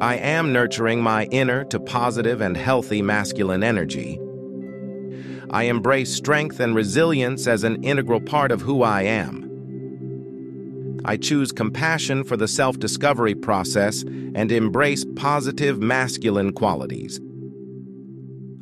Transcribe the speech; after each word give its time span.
I 0.00 0.16
am 0.16 0.50
nurturing 0.50 1.02
my 1.02 1.24
inner 1.26 1.62
to 1.64 1.78
positive 1.78 2.40
and 2.40 2.56
healthy 2.56 3.02
masculine 3.02 3.62
energy. 3.62 4.18
I 5.50 5.64
embrace 5.64 6.14
strength 6.14 6.58
and 6.58 6.74
resilience 6.74 7.46
as 7.46 7.64
an 7.64 7.84
integral 7.84 8.22
part 8.22 8.50
of 8.50 8.62
who 8.62 8.82
I 8.82 9.02
am. 9.02 11.00
I 11.04 11.18
choose 11.18 11.52
compassion 11.52 12.24
for 12.24 12.38
the 12.38 12.48
self 12.48 12.78
discovery 12.78 13.34
process 13.34 14.02
and 14.34 14.50
embrace 14.50 15.04
positive 15.16 15.82
masculine 15.82 16.52
qualities. 16.52 17.20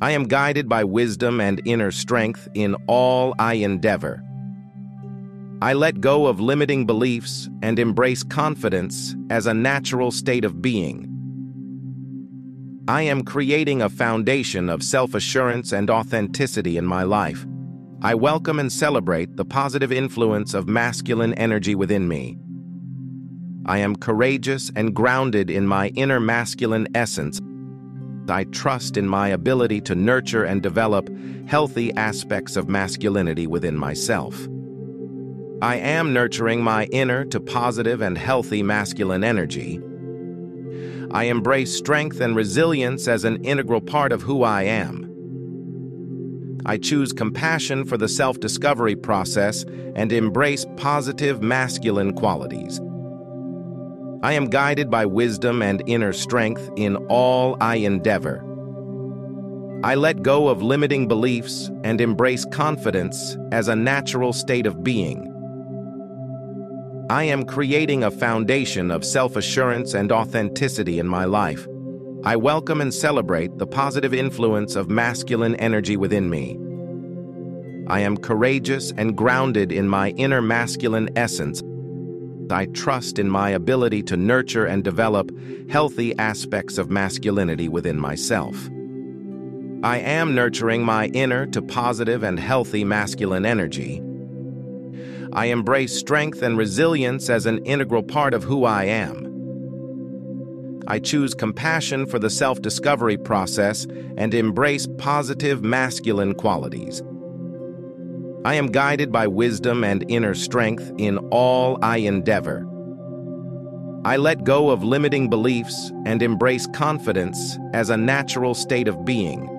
I 0.01 0.11
am 0.11 0.25
guided 0.25 0.67
by 0.67 0.83
wisdom 0.83 1.39
and 1.39 1.61
inner 1.63 1.91
strength 1.91 2.49
in 2.53 2.75
all 2.87 3.33
I 3.39 3.53
endeavor. 3.55 4.21
I 5.61 5.71
let 5.71 6.01
go 6.01 6.25
of 6.27 6.41
limiting 6.41 6.85
beliefs 6.85 7.49
and 7.61 7.79
embrace 7.79 8.23
confidence 8.23 9.15
as 9.29 9.45
a 9.45 9.53
natural 9.53 10.11
state 10.11 10.43
of 10.43 10.61
being. 10.61 11.08
I 12.87 13.03
am 13.03 13.23
creating 13.23 13.81
a 13.81 13.89
foundation 13.89 14.69
of 14.69 14.83
self 14.83 15.13
assurance 15.13 15.71
and 15.71 15.89
authenticity 15.89 16.77
in 16.77 16.85
my 16.85 17.03
life. 17.03 17.45
I 18.01 18.15
welcome 18.15 18.59
and 18.59 18.71
celebrate 18.71 19.35
the 19.35 19.45
positive 19.45 19.91
influence 19.91 20.53
of 20.53 20.67
masculine 20.67 21.33
energy 21.33 21.75
within 21.75 22.07
me. 22.07 22.37
I 23.65 23.79
am 23.79 23.95
courageous 23.95 24.71
and 24.75 24.95
grounded 24.95 25.49
in 25.49 25.67
my 25.67 25.89
inner 25.89 26.19
masculine 26.19 26.87
essence. 26.95 27.41
I 28.29 28.45
trust 28.45 28.95
in 28.95 29.07
my 29.07 29.29
ability 29.29 29.81
to 29.81 29.95
nurture 29.95 30.45
and 30.45 30.63
develop 30.63 31.09
healthy 31.47 31.93
aspects 31.95 32.55
of 32.55 32.69
masculinity 32.69 33.47
within 33.47 33.77
myself. 33.77 34.47
I 35.61 35.75
am 35.75 36.13
nurturing 36.13 36.63
my 36.63 36.85
inner 36.85 37.25
to 37.25 37.39
positive 37.39 38.01
and 38.01 38.17
healthy 38.17 38.63
masculine 38.63 39.23
energy 39.23 39.81
I 41.11 41.25
embrace 41.25 41.75
strength 41.75 42.21
and 42.21 42.35
resilience 42.35 43.07
as 43.07 43.23
an 43.23 43.43
integral 43.43 43.81
part 43.81 44.11
of 44.11 44.21
who 44.21 44.43
I 44.43 44.63
am. 44.63 45.05
I 46.65 46.77
choose 46.77 47.13
compassion 47.13 47.85
for 47.85 47.97
the 47.97 48.07
self 48.07 48.39
discovery 48.39 48.95
process 48.95 49.65
and 49.95 50.11
embrace 50.11 50.65
positive 50.77 51.41
masculine 51.41 52.13
qualities. 52.13 52.79
I 54.21 54.33
am 54.33 54.49
guided 54.49 54.91
by 54.91 55.05
wisdom 55.05 55.61
and 55.61 55.81
inner 55.87 56.13
strength 56.13 56.69
in 56.75 56.97
all 57.07 57.57
I 57.61 57.77
endeavor. 57.77 58.45
I 59.81 59.95
let 59.95 60.21
go 60.21 60.49
of 60.49 60.61
limiting 60.61 61.07
beliefs 61.07 61.71
and 61.85 62.01
embrace 62.01 62.45
confidence 62.51 63.37
as 63.53 63.69
a 63.69 63.75
natural 63.75 64.33
state 64.33 64.67
of 64.67 64.83
being. 64.83 65.38
I 67.09 67.23
am 67.23 67.43
creating 67.43 68.03
a 68.03 68.11
foundation 68.11 68.91
of 68.91 69.03
self 69.03 69.35
assurance 69.35 69.95
and 69.95 70.11
authenticity 70.11 70.99
in 70.99 71.07
my 71.07 71.25
life. 71.25 71.67
I 72.23 72.35
welcome 72.35 72.81
and 72.81 72.93
celebrate 72.93 73.57
the 73.57 73.65
positive 73.65 74.13
influence 74.13 74.75
of 74.75 74.91
masculine 74.91 75.55
energy 75.55 75.97
within 75.97 76.29
me. 76.29 76.59
I 77.87 78.01
am 78.01 78.15
courageous 78.15 78.91
and 78.91 79.17
grounded 79.17 79.71
in 79.71 79.89
my 79.89 80.09
inner 80.17 80.39
masculine 80.39 81.09
essence. 81.15 81.63
I 82.51 82.67
trust 82.67 83.17
in 83.17 83.27
my 83.27 83.49
ability 83.49 84.03
to 84.03 84.15
nurture 84.15 84.67
and 84.67 84.83
develop 84.83 85.31
healthy 85.67 86.15
aspects 86.19 86.77
of 86.77 86.91
masculinity 86.91 87.69
within 87.69 87.99
myself. 87.99 88.69
I 89.81 89.97
am 89.97 90.35
nurturing 90.35 90.83
my 90.83 91.07
inner 91.07 91.47
to 91.47 91.61
positive 91.63 92.21
and 92.21 92.39
healthy 92.39 92.83
masculine 92.83 93.47
energy 93.47 94.03
I 95.33 95.47
embrace 95.47 95.95
strength 95.95 96.41
and 96.41 96.57
resilience 96.57 97.29
as 97.29 97.45
an 97.45 97.63
integral 97.65 98.03
part 98.03 98.33
of 98.33 98.43
who 98.43 98.65
I 98.65 98.85
am. 98.85 99.25
I 100.87 100.97
choose 100.97 101.35
compassion 101.35 102.07
for 102.07 102.17
the 102.17 102.31
self 102.31 102.61
discovery 102.61 103.17
process 103.17 103.85
and 104.17 104.33
embrace 104.33 104.87
positive 104.97 105.63
masculine 105.63 106.33
qualities. 106.33 107.03
I 108.43 108.55
am 108.55 108.67
guided 108.67 109.11
by 109.11 109.27
wisdom 109.27 109.83
and 109.83 110.03
inner 110.09 110.33
strength 110.33 110.91
in 110.97 111.17
all 111.29 111.77
I 111.83 111.97
endeavor. 111.97 112.65
I 114.05 114.17
let 114.17 114.45
go 114.45 114.69
of 114.69 114.83
limiting 114.83 115.29
beliefs 115.29 115.91
and 116.05 116.23
embrace 116.23 116.65
confidence 116.67 117.57
as 117.73 117.89
a 117.89 117.97
natural 117.97 118.55
state 118.55 118.87
of 118.87 119.05
being. 119.05 119.58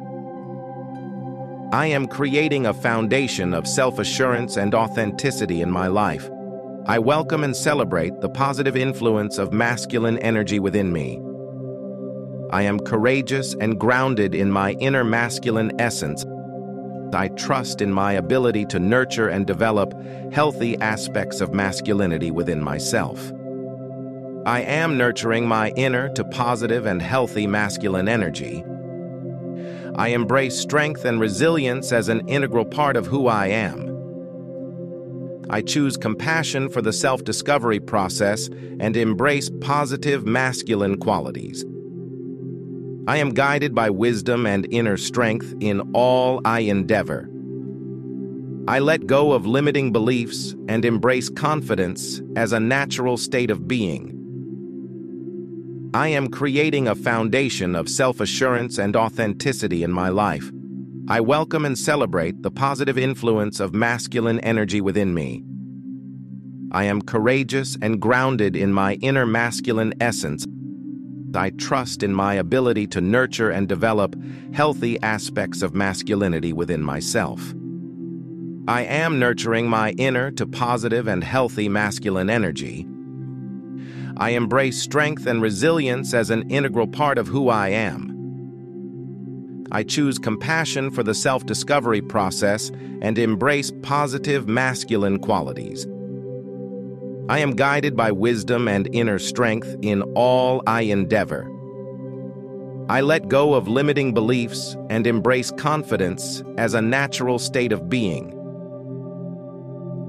I 1.72 1.86
am 1.86 2.08
creating 2.08 2.66
a 2.66 2.74
foundation 2.74 3.54
of 3.54 3.64
self 3.64 4.00
assurance 4.00 4.56
and 4.56 4.74
authenticity 4.74 5.62
in 5.62 5.70
my 5.70 5.86
life. 5.86 6.28
I 6.86 6.98
welcome 6.98 7.44
and 7.44 7.54
celebrate 7.54 8.20
the 8.20 8.28
positive 8.28 8.76
influence 8.76 9.38
of 9.38 9.52
masculine 9.52 10.18
energy 10.18 10.58
within 10.58 10.92
me. 10.92 11.22
I 12.50 12.62
am 12.62 12.80
courageous 12.80 13.54
and 13.54 13.78
grounded 13.78 14.34
in 14.34 14.50
my 14.50 14.72
inner 14.80 15.04
masculine 15.04 15.80
essence. 15.80 16.26
I 17.14 17.28
trust 17.28 17.80
in 17.80 17.92
my 17.92 18.14
ability 18.14 18.64
to 18.66 18.80
nurture 18.80 19.28
and 19.28 19.46
develop 19.46 19.94
healthy 20.32 20.76
aspects 20.80 21.40
of 21.40 21.54
masculinity 21.54 22.32
within 22.32 22.60
myself. 22.60 23.30
I 24.44 24.62
am 24.62 24.98
nurturing 24.98 25.46
my 25.46 25.70
inner 25.76 26.08
to 26.14 26.24
positive 26.24 26.86
and 26.86 27.00
healthy 27.00 27.46
masculine 27.46 28.08
energy 28.08 28.64
I 30.00 30.08
embrace 30.08 30.56
strength 30.56 31.04
and 31.04 31.20
resilience 31.20 31.92
as 31.92 32.08
an 32.08 32.26
integral 32.26 32.64
part 32.64 32.96
of 32.96 33.06
who 33.06 33.26
I 33.26 33.48
am. 33.48 33.86
I 35.50 35.60
choose 35.60 35.98
compassion 35.98 36.70
for 36.70 36.80
the 36.80 36.90
self 36.90 37.22
discovery 37.22 37.80
process 37.80 38.48
and 38.80 38.96
embrace 38.96 39.50
positive 39.60 40.24
masculine 40.24 40.96
qualities. 40.96 41.66
I 43.08 43.18
am 43.18 43.34
guided 43.34 43.74
by 43.74 43.90
wisdom 43.90 44.46
and 44.46 44.66
inner 44.72 44.96
strength 44.96 45.52
in 45.60 45.82
all 45.92 46.40
I 46.46 46.60
endeavor. 46.60 47.28
I 48.68 48.78
let 48.78 49.06
go 49.06 49.32
of 49.32 49.44
limiting 49.44 49.92
beliefs 49.92 50.56
and 50.66 50.82
embrace 50.86 51.28
confidence 51.28 52.22
as 52.36 52.54
a 52.54 52.60
natural 52.60 53.18
state 53.18 53.50
of 53.50 53.68
being. 53.68 54.19
I 55.92 56.06
am 56.08 56.28
creating 56.28 56.86
a 56.86 56.94
foundation 56.94 57.74
of 57.74 57.88
self 57.88 58.20
assurance 58.20 58.78
and 58.78 58.94
authenticity 58.94 59.82
in 59.82 59.90
my 59.90 60.08
life. 60.08 60.48
I 61.08 61.20
welcome 61.20 61.64
and 61.64 61.76
celebrate 61.76 62.42
the 62.42 62.50
positive 62.52 62.96
influence 62.96 63.58
of 63.58 63.74
masculine 63.74 64.38
energy 64.40 64.80
within 64.80 65.12
me. 65.12 65.42
I 66.70 66.84
am 66.84 67.02
courageous 67.02 67.76
and 67.82 68.00
grounded 68.00 68.54
in 68.54 68.72
my 68.72 68.94
inner 69.02 69.26
masculine 69.26 69.92
essence. 70.00 70.46
I 71.34 71.50
trust 71.50 72.04
in 72.04 72.14
my 72.14 72.34
ability 72.34 72.86
to 72.88 73.00
nurture 73.00 73.50
and 73.50 73.68
develop 73.68 74.14
healthy 74.54 75.00
aspects 75.02 75.60
of 75.60 75.74
masculinity 75.74 76.52
within 76.52 76.84
myself. 76.84 77.52
I 78.68 78.82
am 78.82 79.18
nurturing 79.18 79.68
my 79.68 79.90
inner 79.92 80.30
to 80.32 80.46
positive 80.46 81.08
and 81.08 81.24
healthy 81.24 81.68
masculine 81.68 82.30
energy. 82.30 82.86
I 84.20 84.30
embrace 84.30 84.78
strength 84.78 85.26
and 85.26 85.40
resilience 85.40 86.12
as 86.12 86.28
an 86.28 86.50
integral 86.50 86.86
part 86.86 87.16
of 87.16 87.26
who 87.26 87.48
I 87.48 87.70
am. 87.70 89.66
I 89.72 89.82
choose 89.82 90.18
compassion 90.18 90.90
for 90.90 91.02
the 91.02 91.14
self 91.14 91.46
discovery 91.46 92.02
process 92.02 92.70
and 93.00 93.18
embrace 93.18 93.72
positive 93.82 94.46
masculine 94.46 95.20
qualities. 95.20 95.86
I 97.30 97.38
am 97.38 97.56
guided 97.56 97.96
by 97.96 98.12
wisdom 98.12 98.68
and 98.68 98.94
inner 98.94 99.18
strength 99.18 99.74
in 99.80 100.02
all 100.14 100.62
I 100.66 100.82
endeavor. 100.82 101.50
I 102.90 103.00
let 103.00 103.28
go 103.28 103.54
of 103.54 103.68
limiting 103.68 104.12
beliefs 104.12 104.76
and 104.90 105.06
embrace 105.06 105.50
confidence 105.52 106.42
as 106.58 106.74
a 106.74 106.82
natural 106.82 107.38
state 107.38 107.72
of 107.72 107.88
being. 107.88 108.36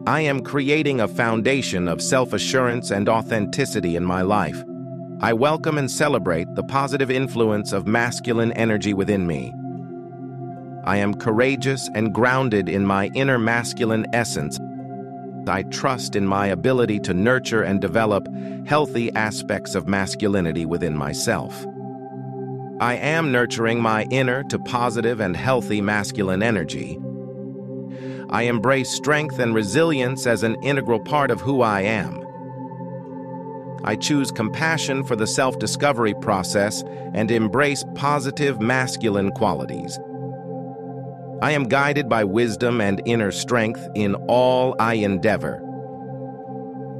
I 0.07 0.21
am 0.21 0.41
creating 0.41 0.99
a 0.99 1.07
foundation 1.07 1.87
of 1.87 2.01
self 2.01 2.33
assurance 2.33 2.89
and 2.89 3.07
authenticity 3.07 3.95
in 3.95 4.03
my 4.03 4.23
life. 4.23 4.63
I 5.19 5.33
welcome 5.33 5.77
and 5.77 5.91
celebrate 5.91 6.47
the 6.55 6.63
positive 6.63 7.11
influence 7.11 7.71
of 7.71 7.85
masculine 7.85 8.51
energy 8.53 8.95
within 8.95 9.27
me. 9.27 9.53
I 10.85 10.97
am 10.97 11.13
courageous 11.13 11.87
and 11.93 12.15
grounded 12.15 12.67
in 12.67 12.83
my 12.83 13.11
inner 13.13 13.37
masculine 13.37 14.07
essence. 14.11 14.59
I 15.47 15.63
trust 15.63 16.15
in 16.15 16.25
my 16.25 16.47
ability 16.47 16.99
to 17.01 17.13
nurture 17.13 17.61
and 17.61 17.79
develop 17.79 18.27
healthy 18.65 19.11
aspects 19.13 19.75
of 19.75 19.87
masculinity 19.87 20.65
within 20.65 20.97
myself. 20.97 21.63
I 22.79 22.95
am 22.95 23.31
nurturing 23.31 23.79
my 23.79 24.05
inner 24.09 24.41
to 24.45 24.57
positive 24.57 25.19
and 25.19 25.37
healthy 25.37 25.79
masculine 25.79 26.41
energy. 26.41 26.97
I 28.31 28.43
embrace 28.43 28.89
strength 28.89 29.39
and 29.39 29.53
resilience 29.53 30.25
as 30.25 30.43
an 30.43 30.55
integral 30.63 30.99
part 30.99 31.31
of 31.31 31.41
who 31.41 31.61
I 31.61 31.81
am. 31.81 32.25
I 33.83 33.95
choose 33.95 34.31
compassion 34.31 35.03
for 35.03 35.15
the 35.15 35.27
self 35.27 35.59
discovery 35.59 36.13
process 36.13 36.83
and 37.13 37.29
embrace 37.31 37.83
positive 37.95 38.61
masculine 38.61 39.31
qualities. 39.31 39.99
I 41.41 41.51
am 41.51 41.63
guided 41.63 42.07
by 42.07 42.23
wisdom 42.23 42.79
and 42.79 43.01
inner 43.05 43.31
strength 43.31 43.85
in 43.95 44.13
all 44.27 44.75
I 44.79 44.93
endeavor. 44.95 45.61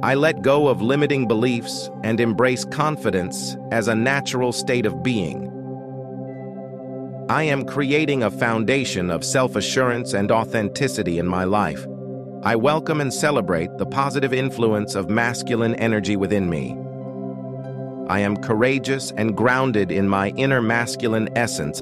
I 0.02 0.14
let 0.14 0.42
go 0.42 0.66
of 0.66 0.82
limiting 0.82 1.28
beliefs 1.28 1.88
and 2.02 2.18
embrace 2.18 2.64
confidence 2.64 3.56
as 3.70 3.86
a 3.86 3.94
natural 3.94 4.50
state 4.50 4.84
of 4.84 5.02
being. 5.02 5.51
I 7.32 7.44
am 7.44 7.64
creating 7.64 8.24
a 8.24 8.30
foundation 8.30 9.10
of 9.10 9.24
self 9.24 9.56
assurance 9.56 10.12
and 10.12 10.30
authenticity 10.30 11.18
in 11.18 11.26
my 11.26 11.44
life. 11.44 11.86
I 12.42 12.56
welcome 12.56 13.00
and 13.00 13.10
celebrate 13.10 13.70
the 13.78 13.86
positive 13.86 14.34
influence 14.34 14.94
of 14.94 15.08
masculine 15.08 15.74
energy 15.76 16.14
within 16.14 16.50
me. 16.50 16.76
I 18.10 18.18
am 18.18 18.36
courageous 18.36 19.12
and 19.12 19.34
grounded 19.34 19.90
in 19.90 20.10
my 20.10 20.28
inner 20.36 20.60
masculine 20.60 21.30
essence 21.34 21.80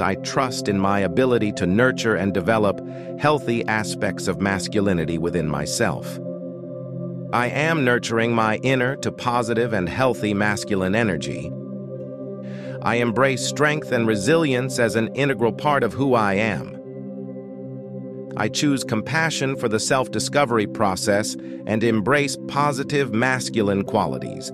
I 0.00 0.14
trust 0.14 0.68
in 0.68 0.78
my 0.78 1.00
ability 1.00 1.50
to 1.54 1.66
nurture 1.66 2.14
and 2.14 2.32
develop 2.32 2.80
healthy 3.18 3.66
aspects 3.66 4.28
of 4.28 4.40
masculinity 4.40 5.18
within 5.18 5.48
myself. 5.48 6.20
I 7.32 7.48
am 7.48 7.84
nurturing 7.84 8.32
my 8.32 8.58
inner 8.58 8.94
to 8.98 9.10
positive 9.10 9.72
and 9.72 9.88
healthy 9.88 10.34
masculine 10.34 10.94
energy. 10.94 11.50
I 12.84 12.96
embrace 12.96 13.46
strength 13.46 13.92
and 13.92 14.08
resilience 14.08 14.80
as 14.80 14.96
an 14.96 15.14
integral 15.14 15.52
part 15.52 15.84
of 15.84 15.92
who 15.92 16.14
I 16.14 16.34
am. 16.34 16.76
I 18.36 18.48
choose 18.48 18.82
compassion 18.82 19.54
for 19.54 19.68
the 19.68 19.78
self 19.78 20.10
discovery 20.10 20.66
process 20.66 21.36
and 21.66 21.84
embrace 21.84 22.36
positive 22.48 23.14
masculine 23.14 23.84
qualities. 23.84 24.50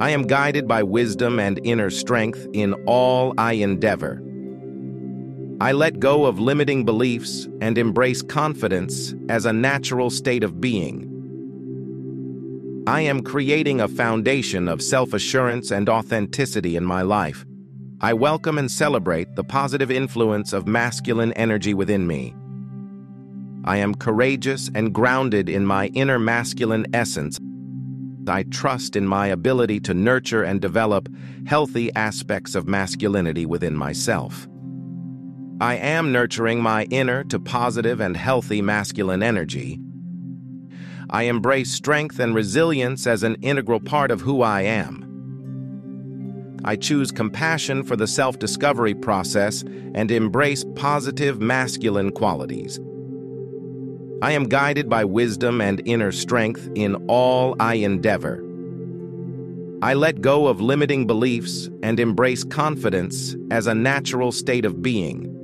I 0.00 0.10
am 0.10 0.26
guided 0.26 0.66
by 0.66 0.82
wisdom 0.82 1.38
and 1.38 1.60
inner 1.62 1.90
strength 1.90 2.46
in 2.54 2.72
all 2.86 3.34
I 3.36 3.54
endeavor. 3.54 4.22
I 5.60 5.72
let 5.72 6.00
go 6.00 6.24
of 6.24 6.38
limiting 6.38 6.84
beliefs 6.84 7.48
and 7.60 7.76
embrace 7.76 8.22
confidence 8.22 9.14
as 9.28 9.44
a 9.44 9.52
natural 9.52 10.08
state 10.08 10.44
of 10.44 10.60
being. 10.60 11.17
I 12.88 13.02
am 13.02 13.22
creating 13.22 13.82
a 13.82 13.86
foundation 13.86 14.66
of 14.66 14.80
self 14.80 15.12
assurance 15.12 15.70
and 15.70 15.90
authenticity 15.90 16.74
in 16.74 16.84
my 16.84 17.02
life. 17.02 17.44
I 18.00 18.14
welcome 18.14 18.56
and 18.56 18.70
celebrate 18.70 19.34
the 19.34 19.44
positive 19.44 19.90
influence 19.90 20.54
of 20.54 20.66
masculine 20.66 21.34
energy 21.34 21.74
within 21.74 22.06
me. 22.06 22.34
I 23.66 23.76
am 23.76 23.94
courageous 23.94 24.70
and 24.74 24.94
grounded 24.94 25.50
in 25.50 25.66
my 25.66 25.88
inner 25.88 26.18
masculine 26.18 26.86
essence 26.94 27.38
I 28.26 28.44
trust 28.44 28.96
in 28.96 29.06
my 29.06 29.26
ability 29.26 29.80
to 29.80 29.92
nurture 29.92 30.42
and 30.42 30.58
develop 30.58 31.10
healthy 31.46 31.94
aspects 31.94 32.54
of 32.54 32.66
masculinity 32.66 33.44
within 33.44 33.76
myself. 33.76 34.48
I 35.60 35.76
am 35.76 36.10
nurturing 36.10 36.62
my 36.62 36.84
inner 36.84 37.22
to 37.24 37.38
positive 37.38 38.00
and 38.00 38.16
healthy 38.16 38.62
masculine 38.62 39.22
energy. 39.22 39.78
I 41.10 41.22
embrace 41.24 41.70
strength 41.70 42.18
and 42.18 42.34
resilience 42.34 43.06
as 43.06 43.22
an 43.22 43.36
integral 43.36 43.80
part 43.80 44.10
of 44.10 44.20
who 44.20 44.42
I 44.42 44.62
am. 44.62 45.04
I 46.64 46.76
choose 46.76 47.10
compassion 47.10 47.82
for 47.82 47.96
the 47.96 48.06
self 48.06 48.38
discovery 48.38 48.94
process 48.94 49.62
and 49.94 50.10
embrace 50.10 50.64
positive 50.74 51.40
masculine 51.40 52.10
qualities. 52.10 52.78
I 54.20 54.32
am 54.32 54.48
guided 54.48 54.88
by 54.88 55.04
wisdom 55.04 55.60
and 55.60 55.80
inner 55.86 56.12
strength 56.12 56.68
in 56.74 56.96
all 57.06 57.56
I 57.60 57.74
endeavor. 57.74 58.44
I 59.80 59.94
let 59.94 60.20
go 60.20 60.48
of 60.48 60.60
limiting 60.60 61.06
beliefs 61.06 61.70
and 61.84 62.00
embrace 62.00 62.42
confidence 62.42 63.36
as 63.52 63.68
a 63.68 63.74
natural 63.74 64.32
state 64.32 64.64
of 64.64 64.82
being. 64.82 65.37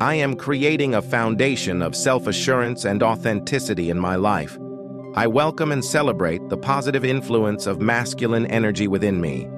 I 0.00 0.14
am 0.14 0.34
creating 0.34 0.94
a 0.94 1.02
foundation 1.02 1.82
of 1.82 1.94
self 1.94 2.26
assurance 2.26 2.84
and 2.84 3.02
authenticity 3.02 3.90
in 3.90 3.98
my 3.98 4.16
life. 4.16 4.58
I 5.14 5.26
welcome 5.26 5.72
and 5.72 5.84
celebrate 5.84 6.48
the 6.48 6.56
positive 6.56 7.04
influence 7.04 7.66
of 7.66 7.80
masculine 7.80 8.46
energy 8.46 8.88
within 8.88 9.20
me. 9.20 9.48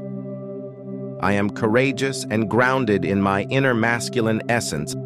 I 1.21 1.33
am 1.33 1.51
courageous 1.51 2.25
and 2.31 2.51
grounded 2.51 3.05
in 3.05 3.23
my 3.23 3.43
inner 3.51 3.75
masculine 3.75 4.43
essence 4.49 4.97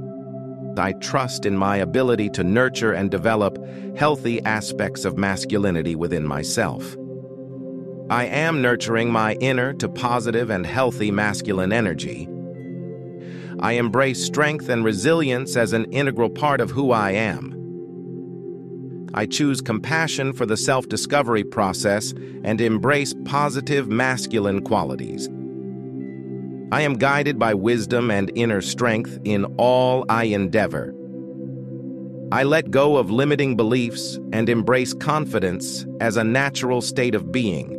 I 0.79 0.93
trust 0.93 1.47
in 1.47 1.57
my 1.57 1.79
ability 1.79 2.29
to 2.31 2.45
nurture 2.45 2.93
and 2.93 3.11
develop 3.11 3.59
healthy 3.97 4.45
aspects 4.45 5.05
of 5.05 5.17
masculinity 5.17 5.97
within 5.97 6.27
myself. 6.27 6.97
I 8.11 8.27
am 8.27 8.63
nurturing 8.63 9.11
my 9.11 9.35
inner 9.35 9.73
to 9.75 9.89
positive 9.89 10.51
and 10.51 10.67
healthy 10.67 11.11
masculine 11.11 11.73
energy. 11.73 12.29
I 13.61 13.73
embrace 13.73 14.23
strength 14.23 14.69
and 14.69 14.85
resilience 14.85 15.57
as 15.57 15.73
an 15.73 15.87
integral 15.93 16.31
part 16.31 16.61
of 16.61 16.71
who 16.71 16.93
I 16.93 17.13
am. 17.13 17.53
I 19.15 19.25
choose 19.25 19.63
compassion 19.63 20.35
for 20.35 20.45
the 20.45 20.59
self 20.59 20.89
discovery 20.89 21.43
process 21.43 22.13
and 22.45 22.61
embrace 22.61 23.15
positive 23.25 23.89
masculine 23.89 24.61
qualities. 24.63 25.29
I 26.71 26.83
am 26.83 26.95
guided 26.95 27.39
by 27.39 27.55
wisdom 27.55 28.11
and 28.11 28.31
inner 28.35 28.61
strength 28.61 29.19
in 29.25 29.45
all 29.57 30.05
I 30.09 30.25
endeavor. 30.25 30.95
I 32.33 32.43
let 32.43 32.73
go 32.73 32.97
of 32.97 33.11
limiting 33.11 33.57
beliefs 33.57 34.19
and 34.33 34.49
embrace 34.49 34.93
confidence 34.93 35.87
as 36.01 36.17
a 36.17 36.25
natural 36.25 36.83
state 36.83 37.15
of 37.15 37.31
being. 37.31 37.76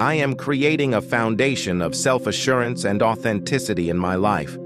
I 0.00 0.14
am 0.14 0.34
creating 0.34 0.94
a 0.94 1.02
foundation 1.02 1.82
of 1.82 1.94
self 1.94 2.26
assurance 2.26 2.84
and 2.84 3.02
authenticity 3.02 3.90
in 3.90 3.98
my 3.98 4.14
life. 4.14 4.56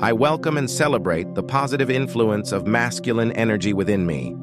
I 0.00 0.12
welcome 0.12 0.58
and 0.58 0.70
celebrate 0.70 1.34
the 1.34 1.42
positive 1.42 1.90
influence 1.90 2.52
of 2.52 2.66
masculine 2.66 3.32
energy 3.32 3.72
within 3.72 4.04
me. 4.06 4.36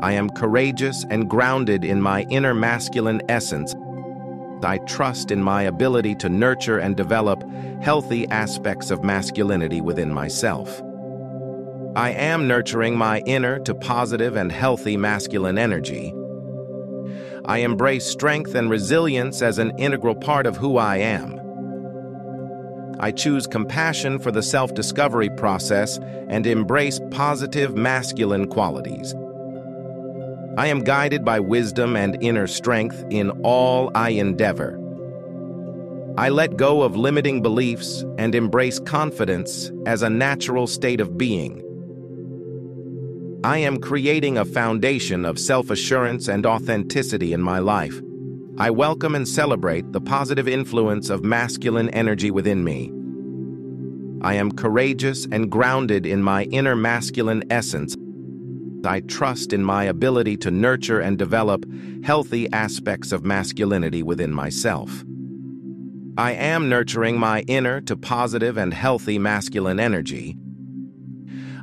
I 0.00 0.12
am 0.12 0.30
courageous 0.30 1.04
and 1.10 1.28
grounded 1.28 1.84
in 1.84 2.00
my 2.00 2.22
inner 2.30 2.54
masculine 2.54 3.20
essence 3.28 3.74
I 4.64 4.78
trust 4.78 5.30
in 5.30 5.42
my 5.42 5.62
ability 5.62 6.14
to 6.16 6.28
nurture 6.28 6.78
and 6.78 6.96
develop 6.96 7.42
healthy 7.80 8.26
aspects 8.28 8.90
of 8.90 9.02
masculinity 9.02 9.80
within 9.80 10.12
myself. 10.12 10.82
I 11.96 12.10
am 12.10 12.46
nurturing 12.46 12.96
my 12.96 13.20
inner 13.20 13.58
to 13.60 13.74
positive 13.74 14.36
and 14.36 14.52
healthy 14.52 14.96
masculine 14.96 15.58
energy. 15.58 16.14
I 17.50 17.58
embrace 17.58 18.06
strength 18.06 18.54
and 18.54 18.70
resilience 18.70 19.42
as 19.42 19.58
an 19.58 19.76
integral 19.76 20.14
part 20.14 20.46
of 20.46 20.56
who 20.56 20.76
I 20.76 20.98
am. 20.98 21.36
I 23.00 23.10
choose 23.10 23.48
compassion 23.48 24.20
for 24.20 24.30
the 24.30 24.40
self 24.40 24.72
discovery 24.72 25.30
process 25.30 25.98
and 26.28 26.46
embrace 26.46 27.00
positive 27.10 27.74
masculine 27.74 28.46
qualities. 28.46 29.16
I 30.58 30.68
am 30.68 30.84
guided 30.84 31.24
by 31.24 31.40
wisdom 31.40 31.96
and 31.96 32.22
inner 32.22 32.46
strength 32.46 33.04
in 33.10 33.32
all 33.42 33.90
I 33.96 34.10
endeavor. 34.10 34.78
I 36.16 36.28
let 36.28 36.56
go 36.56 36.82
of 36.82 36.94
limiting 36.94 37.42
beliefs 37.42 38.04
and 38.16 38.32
embrace 38.36 38.78
confidence 38.78 39.72
as 39.86 40.02
a 40.02 40.10
natural 40.10 40.68
state 40.68 41.00
of 41.00 41.18
being. 41.18 41.64
I 43.42 43.56
am 43.56 43.78
creating 43.80 44.36
a 44.36 44.44
foundation 44.44 45.24
of 45.24 45.38
self-assurance 45.38 46.28
and 46.28 46.44
authenticity 46.44 47.32
in 47.32 47.40
my 47.40 47.58
life. 47.58 47.98
I 48.58 48.68
welcome 48.68 49.14
and 49.14 49.26
celebrate 49.26 49.92
the 49.92 50.00
positive 50.00 50.46
influence 50.46 51.08
of 51.08 51.24
masculine 51.24 51.88
energy 51.90 52.30
within 52.30 52.62
me. 52.62 52.92
I 54.20 54.34
am 54.34 54.52
courageous 54.52 55.26
and 55.32 55.50
grounded 55.50 56.04
in 56.04 56.22
my 56.22 56.44
inner 56.44 56.76
masculine 56.76 57.42
essence. 57.50 57.96
I 58.84 59.00
trust 59.00 59.54
in 59.54 59.64
my 59.64 59.84
ability 59.84 60.36
to 60.38 60.50
nurture 60.50 61.00
and 61.00 61.16
develop 61.16 61.64
healthy 62.04 62.46
aspects 62.52 63.10
of 63.10 63.24
masculinity 63.24 64.02
within 64.02 64.34
myself. 64.34 65.02
I 66.18 66.32
am 66.32 66.68
nurturing 66.68 67.18
my 67.18 67.40
inner 67.48 67.80
to 67.82 67.96
positive 67.96 68.58
and 68.58 68.74
healthy 68.74 69.18
masculine 69.18 69.80
energy. 69.80 70.36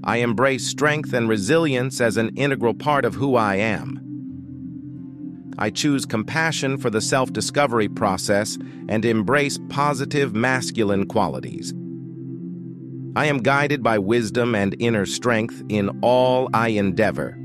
I 0.03 0.17
embrace 0.17 0.67
strength 0.67 1.13
and 1.13 1.27
resilience 1.27 2.01
as 2.01 2.17
an 2.17 2.29
integral 2.35 2.73
part 2.73 3.05
of 3.05 3.15
who 3.15 3.35
I 3.35 3.55
am. 3.55 4.01
I 5.59 5.71
choose 5.71 6.05
compassion 6.05 6.77
for 6.77 6.89
the 6.89 7.01
self-discovery 7.01 7.89
process 7.89 8.57
and 8.89 9.03
embrace 9.03 9.57
positive 9.69 10.35
masculine 10.35 11.07
qualities. 11.07 11.73
I 13.15 13.25
am 13.25 13.39
guided 13.39 13.81
by 13.81 13.97
wisdom 13.97 14.53
and 14.53 14.75
inner 14.79 15.07
strength 15.07 15.63
in 15.69 15.89
all 16.01 16.49
I 16.53 16.69
endeavor. 16.69 17.35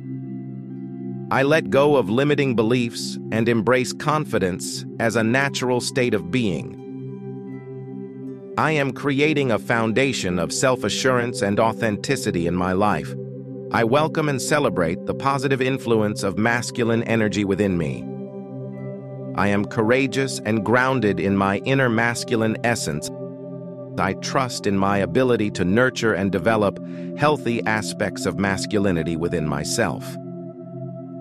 I 1.30 1.44
let 1.44 1.70
go 1.70 1.96
of 1.96 2.10
limiting 2.10 2.54
beliefs 2.54 3.18
and 3.30 3.48
embrace 3.48 3.94
confidence 3.94 4.84
as 5.00 5.16
a 5.16 5.24
natural 5.24 5.80
state 5.80 6.12
of 6.12 6.30
being. 6.30 6.81
I 8.58 8.72
am 8.72 8.92
creating 8.92 9.52
a 9.52 9.58
foundation 9.58 10.38
of 10.38 10.52
self-assurance 10.52 11.42
and 11.42 11.58
authenticity 11.58 12.46
in 12.46 12.54
my 12.54 12.72
life. 12.72 13.14
I 13.72 13.84
welcome 13.84 14.28
and 14.28 14.40
celebrate 14.40 15.06
the 15.06 15.14
positive 15.14 15.62
influence 15.62 16.22
of 16.22 16.38
masculine 16.38 17.02
energy 17.04 17.44
within 17.44 17.78
me. 17.78 18.04
I 19.36 19.48
am 19.48 19.64
courageous 19.64 20.40
and 20.40 20.64
grounded 20.64 21.18
in 21.18 21.36
my 21.36 21.58
inner 21.64 21.88
masculine 21.88 22.58
essence 22.64 23.08
I 23.98 24.14
trust 24.14 24.66
in 24.66 24.76
my 24.76 24.98
ability 24.98 25.50
to 25.52 25.64
nurture 25.64 26.14
and 26.14 26.32
develop 26.32 26.78
healthy 27.18 27.62
aspects 27.64 28.24
of 28.24 28.38
masculinity 28.38 29.16
within 29.16 29.46
myself. 29.46 30.16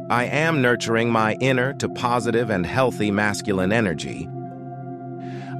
I 0.09 0.25
am 0.25 0.61
nurturing 0.61 1.09
my 1.09 1.35
inner 1.41 1.73
to 1.73 1.89
positive 1.89 2.49
and 2.49 2.65
healthy 2.65 3.11
masculine 3.11 3.71
energy. 3.73 4.27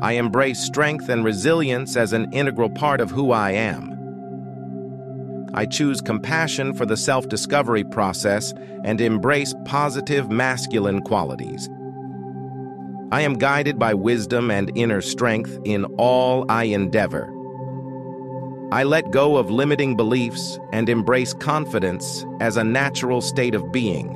I 0.02 0.14
embrace 0.14 0.60
strength 0.60 1.10
and 1.10 1.24
resilience 1.24 1.96
as 1.96 2.12
an 2.12 2.32
integral 2.34 2.72
part 2.72 3.00
of 3.02 3.12
who 3.12 3.32
I 3.32 3.52
am. 3.52 5.50
I 5.54 5.66
choose 5.66 6.02
compassion 6.02 6.74
for 6.74 6.86
the 6.86 6.98
self-discovery 6.98 7.84
process 7.84 8.54
and 8.84 9.00
embrace 9.00 9.54
positive 9.66 10.32
masculine 10.32 11.02
qualities. 11.02 11.70
I 13.12 13.22
am 13.22 13.34
guided 13.34 13.78
by 13.78 13.94
wisdom 13.94 14.50
and 14.50 14.72
inner 14.76 15.02
strength 15.02 15.60
in 15.66 15.86
all 15.98 16.46
I 16.50 16.64
endeavor. 16.64 17.32
I 18.72 18.84
let 18.84 19.12
go 19.12 19.36
of 19.36 19.52
limiting 19.52 19.98
beliefs 19.98 20.58
and 20.72 20.88
embrace 20.88 21.34
confidence 21.34 22.26
as 22.40 22.56
a 22.56 22.64
natural 22.64 23.20
state 23.20 23.54
of 23.54 23.72
being. 23.72 24.16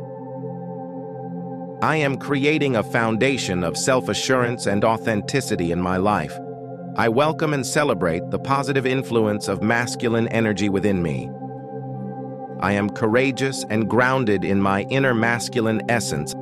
I 1.86 1.98
am 1.98 2.18
creating 2.18 2.78
a 2.78 2.82
foundation 2.82 3.64
of 3.64 3.78
self-assurance 3.78 4.66
and 4.66 4.84
authenticity 4.84 5.72
in 5.72 5.80
my 5.80 5.98
life. 5.98 6.36
I 6.96 7.10
welcome 7.10 7.54
and 7.54 7.64
celebrate 7.64 8.28
the 8.32 8.40
positive 8.40 8.88
influence 8.88 9.48
of 9.48 9.62
masculine 9.62 10.28
energy 10.30 10.68
within 10.68 11.04
me. 11.04 11.30
I 12.60 12.72
am 12.72 12.90
courageous 12.90 13.66
and 13.70 13.88
grounded 13.88 14.44
in 14.44 14.60
my 14.60 14.82
inner 14.90 15.14
masculine 15.14 15.84
essence 15.88 16.34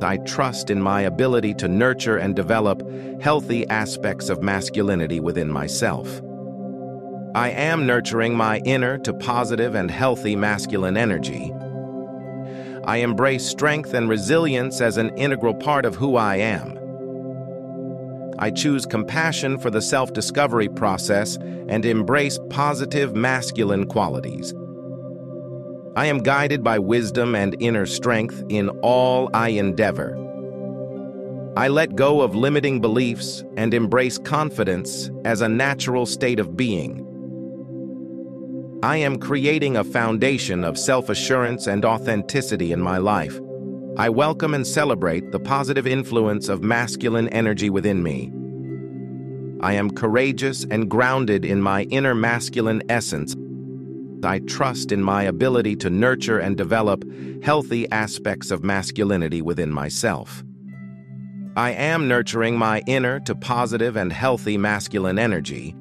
I 0.00 0.16
trust 0.16 0.70
in 0.70 0.80
my 0.80 1.02
ability 1.02 1.52
to 1.54 1.68
nurture 1.68 2.16
and 2.16 2.34
develop 2.34 2.82
healthy 3.20 3.68
aspects 3.68 4.30
of 4.30 4.42
masculinity 4.42 5.20
within 5.20 5.50
myself. 5.50 6.22
I 7.34 7.50
am 7.50 7.86
nurturing 7.86 8.34
my 8.34 8.62
inner 8.64 8.96
to 8.98 9.12
positive 9.12 9.74
and 9.74 9.90
healthy 9.90 10.36
masculine 10.36 10.96
energy. 10.96 11.52
I 12.86 12.98
embrace 12.98 13.46
strength 13.46 13.94
and 13.94 14.08
resilience 14.08 14.80
as 14.80 14.96
an 14.96 15.16
integral 15.16 15.54
part 15.54 15.84
of 15.84 15.94
who 15.94 16.16
I 16.16 16.36
am. 16.36 16.78
I 18.38 18.50
choose 18.50 18.84
compassion 18.84 19.58
for 19.58 19.70
the 19.70 19.80
self-discovery 19.80 20.68
process 20.68 21.36
and 21.68 21.84
embrace 21.84 22.38
positive 22.50 23.14
masculine 23.14 23.86
qualities. 23.86 24.52
I 25.96 26.06
am 26.06 26.18
guided 26.18 26.64
by 26.64 26.80
wisdom 26.80 27.34
and 27.34 27.56
inner 27.60 27.86
strength 27.86 28.42
in 28.48 28.68
all 28.82 29.30
I 29.32 29.50
endeavor. 29.50 30.20
I 31.56 31.68
let 31.68 31.94
go 31.94 32.20
of 32.20 32.34
limiting 32.34 32.80
beliefs 32.80 33.44
and 33.56 33.72
embrace 33.72 34.18
confidence 34.18 35.10
as 35.24 35.40
a 35.40 35.48
natural 35.48 36.04
state 36.04 36.40
of 36.40 36.56
being. 36.56 37.06
I 38.84 38.98
am 38.98 39.18
creating 39.18 39.78
a 39.78 39.82
foundation 39.82 40.62
of 40.62 40.78
self-assurance 40.78 41.68
and 41.68 41.86
authenticity 41.86 42.70
in 42.70 42.82
my 42.82 42.98
life. 42.98 43.40
I 43.96 44.10
welcome 44.10 44.52
and 44.52 44.66
celebrate 44.66 45.32
the 45.32 45.40
positive 45.40 45.86
influence 45.86 46.50
of 46.50 46.62
masculine 46.62 47.30
energy 47.30 47.70
within 47.70 48.02
me. 48.02 48.30
I 49.62 49.72
am 49.72 49.90
courageous 49.90 50.66
and 50.70 50.90
grounded 50.90 51.46
in 51.46 51.62
my 51.62 51.84
inner 51.84 52.14
masculine 52.14 52.82
essence 52.90 53.34
I 54.22 54.40
trust 54.40 54.92
in 54.92 55.02
my 55.02 55.22
ability 55.22 55.76
to 55.76 55.88
nurture 55.88 56.38
and 56.38 56.54
develop 56.54 57.04
healthy 57.42 57.90
aspects 57.90 58.50
of 58.50 58.64
masculinity 58.64 59.40
within 59.40 59.72
myself. 59.72 60.44
I 61.56 61.70
am 61.70 62.06
nurturing 62.06 62.58
my 62.58 62.82
inner 62.86 63.18
to 63.20 63.34
positive 63.34 63.96
and 63.96 64.12
healthy 64.12 64.58
masculine 64.58 65.18
energy. 65.18 65.74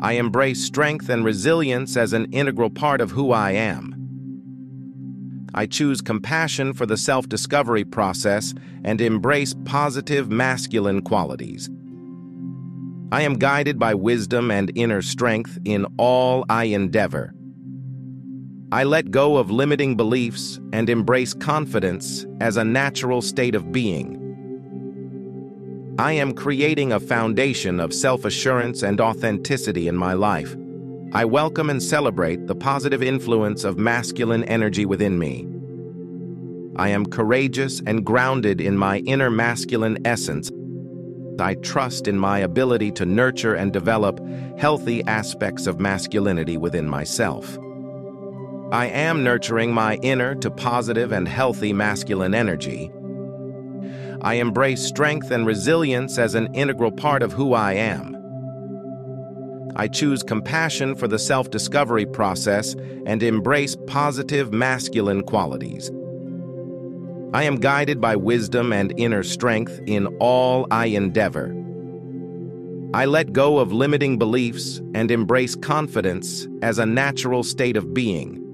I 0.00 0.12
embrace 0.12 0.64
strength 0.64 1.08
and 1.08 1.24
resilience 1.24 1.96
as 1.96 2.12
an 2.12 2.32
integral 2.32 2.70
part 2.70 3.00
of 3.00 3.10
who 3.10 3.32
I 3.32 3.52
am. 3.52 3.94
I 5.54 5.66
choose 5.66 6.00
compassion 6.00 6.72
for 6.72 6.86
the 6.86 6.96
self-discovery 6.96 7.84
process 7.84 8.54
and 8.84 9.00
embrace 9.00 9.54
positive 9.64 10.30
masculine 10.30 11.02
qualities. 11.02 11.68
I 13.10 13.22
am 13.22 13.38
guided 13.38 13.78
by 13.78 13.94
wisdom 13.94 14.50
and 14.50 14.70
inner 14.74 15.02
strength 15.02 15.58
in 15.64 15.86
all 15.96 16.44
I 16.48 16.64
endeavor. 16.64 17.32
I 18.70 18.84
let 18.84 19.10
go 19.10 19.38
of 19.38 19.50
limiting 19.50 19.96
beliefs 19.96 20.60
and 20.74 20.90
embrace 20.90 21.32
confidence 21.32 22.26
as 22.40 22.58
a 22.58 22.64
natural 22.64 23.22
state 23.22 23.54
of 23.54 23.72
being. 23.72 24.27
I 25.98 26.12
am 26.12 26.32
creating 26.32 26.92
a 26.92 27.00
foundation 27.00 27.80
of 27.80 27.92
self-assurance 27.92 28.82
and 28.82 29.00
authenticity 29.00 29.88
in 29.88 29.96
my 29.96 30.12
life. 30.12 30.56
I 31.12 31.24
welcome 31.24 31.70
and 31.70 31.82
celebrate 31.82 32.46
the 32.46 32.54
positive 32.54 33.02
influence 33.02 33.64
of 33.64 33.78
masculine 33.78 34.44
energy 34.44 34.86
within 34.86 35.18
me. 35.18 35.46
I 36.76 36.90
am 36.90 37.04
courageous 37.04 37.82
and 37.86 38.06
grounded 38.06 38.60
in 38.60 38.76
my 38.76 38.98
inner 38.98 39.30
masculine 39.30 39.98
essence 40.06 40.50
I 41.40 41.54
trust 41.54 42.08
in 42.08 42.18
my 42.18 42.40
ability 42.40 42.90
to 42.92 43.06
nurture 43.06 43.54
and 43.54 43.72
develop 43.72 44.20
healthy 44.58 45.04
aspects 45.04 45.66
of 45.66 45.78
masculinity 45.78 46.56
within 46.56 46.88
myself. 46.88 47.58
I 48.72 48.86
am 48.86 49.22
nurturing 49.22 49.72
my 49.72 49.96
inner 49.96 50.34
to 50.36 50.50
positive 50.50 51.12
and 51.12 51.28
healthy 51.28 51.72
masculine 51.72 52.34
energy. 52.34 52.90
I 54.22 54.34
embrace 54.34 54.82
strength 54.82 55.30
and 55.30 55.46
resilience 55.46 56.18
as 56.18 56.34
an 56.34 56.52
integral 56.54 56.90
part 56.90 57.22
of 57.22 57.32
who 57.32 57.54
I 57.54 57.74
am. 57.74 58.16
I 59.76 59.86
choose 59.86 60.24
compassion 60.24 60.96
for 60.96 61.06
the 61.06 61.20
self-discovery 61.20 62.06
process 62.06 62.74
and 63.06 63.22
embrace 63.22 63.76
positive 63.86 64.52
masculine 64.52 65.22
qualities. 65.22 65.90
I 67.32 67.44
am 67.44 67.56
guided 67.56 68.00
by 68.00 68.16
wisdom 68.16 68.72
and 68.72 68.92
inner 68.98 69.22
strength 69.22 69.78
in 69.86 70.06
all 70.18 70.66
I 70.70 70.86
endeavor. 70.86 71.54
I 72.94 73.04
let 73.04 73.34
go 73.34 73.58
of 73.58 73.70
limiting 73.70 74.18
beliefs 74.18 74.80
and 74.94 75.10
embrace 75.10 75.54
confidence 75.54 76.48
as 76.62 76.78
a 76.78 76.86
natural 76.86 77.44
state 77.44 77.76
of 77.76 77.92
being. 77.92 78.47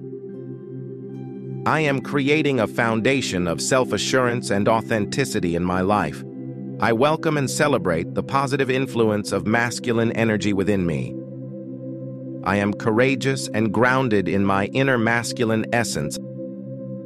I 1.66 1.80
am 1.80 2.00
creating 2.00 2.60
a 2.60 2.66
foundation 2.66 3.46
of 3.46 3.60
self-assurance 3.60 4.50
and 4.50 4.68
authenticity 4.68 5.56
in 5.56 5.64
my 5.64 5.80
life. 5.80 6.22
I 6.80 6.92
welcome 6.92 7.36
and 7.36 7.50
celebrate 7.50 8.14
the 8.14 8.22
positive 8.22 8.70
influence 8.70 9.32
of 9.32 9.46
masculine 9.46 10.12
energy 10.12 10.52
within 10.52 10.84
me. 10.84 11.14
I 12.44 12.56
am 12.56 12.74
courageous 12.74 13.48
and 13.48 13.72
grounded 13.72 14.28
in 14.28 14.44
my 14.44 14.66
inner 14.66 14.98
masculine 14.98 15.64
essence 15.72 16.18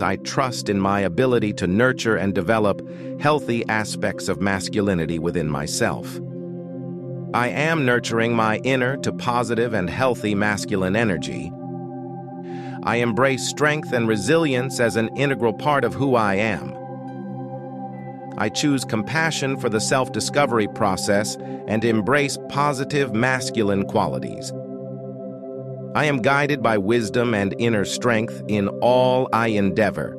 I 0.01 0.17
trust 0.17 0.69
in 0.69 0.81
my 0.81 1.01
ability 1.01 1.53
to 1.55 1.67
nurture 1.67 2.17
and 2.17 2.35
develop 2.35 2.83
healthy 3.21 3.69
aspects 3.69 4.29
of 4.29 4.41
masculinity 4.41 5.19
within 5.19 5.49
myself. 5.49 6.21
I 7.35 7.49
am 7.49 7.85
nurturing 7.85 8.35
my 8.35 8.59
inner 8.59 8.97
to 8.99 9.13
positive 9.13 9.75
and 9.75 9.91
healthy 9.91 10.35
masculine 10.35 10.95
energy. 10.95 11.51
I 12.83 12.97
embrace 12.97 13.47
strength 13.47 13.93
and 13.93 14.09
resilience 14.09 14.81
as 14.81 14.97
an 14.97 15.09
integral 15.17 15.53
part 15.53 15.85
of 15.85 15.95
who 15.95 16.15
I 16.15 16.35
am. 16.35 16.77
I 18.39 18.49
choose 18.49 18.85
compassion 18.85 19.57
for 19.57 19.69
the 19.69 19.81
self 19.81 20.13
discovery 20.13 20.69
process 20.69 21.37
and 21.67 21.85
embrace 21.85 22.39
positive 22.49 23.13
masculine 23.13 23.85
qualities. 23.85 24.53
I 25.95 26.05
am 26.05 26.23
guided 26.23 26.63
by 26.63 26.79
wisdom 26.79 27.35
and 27.35 27.55
inner 27.59 27.85
strength 27.85 28.43
in 28.47 28.69
all 28.81 29.29
I 29.33 29.49
endeavor. 29.49 30.17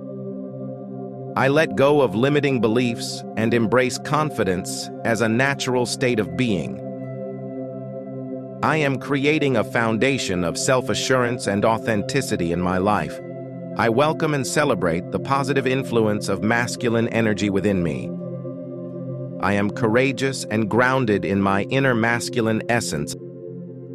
I 1.38 1.48
let 1.48 1.78
go 1.78 2.02
of 2.02 2.16
limiting 2.16 2.60
beliefs 2.60 3.24
and 3.38 3.54
embrace 3.54 3.98
confidence 4.00 4.90
as 5.06 5.22
a 5.22 5.30
natural 5.30 5.86
state 5.86 6.20
of 6.20 6.36
being. 6.36 6.86
I 8.62 8.76
am 8.76 9.00
creating 9.00 9.56
a 9.56 9.64
foundation 9.64 10.44
of 10.44 10.58
self 10.58 10.90
assurance 10.90 11.48
and 11.48 11.64
authenticity 11.64 12.52
in 12.52 12.60
my 12.60 12.78
life. 12.78 13.18
I 13.78 13.88
welcome 13.88 14.34
and 14.34 14.46
celebrate 14.46 15.12
the 15.12 15.20
positive 15.20 15.66
influence 15.66 16.28
of 16.28 16.44
masculine 16.44 17.08
energy 17.08 17.50
within 17.50 17.82
me. 17.82 18.12
I 19.40 19.54
am 19.54 19.70
courageous 19.70 20.44
and 20.44 20.70
grounded 20.70 21.24
in 21.24 21.42
my 21.42 21.64
inner 21.70 21.96
masculine 21.96 22.62
essence. 22.68 23.16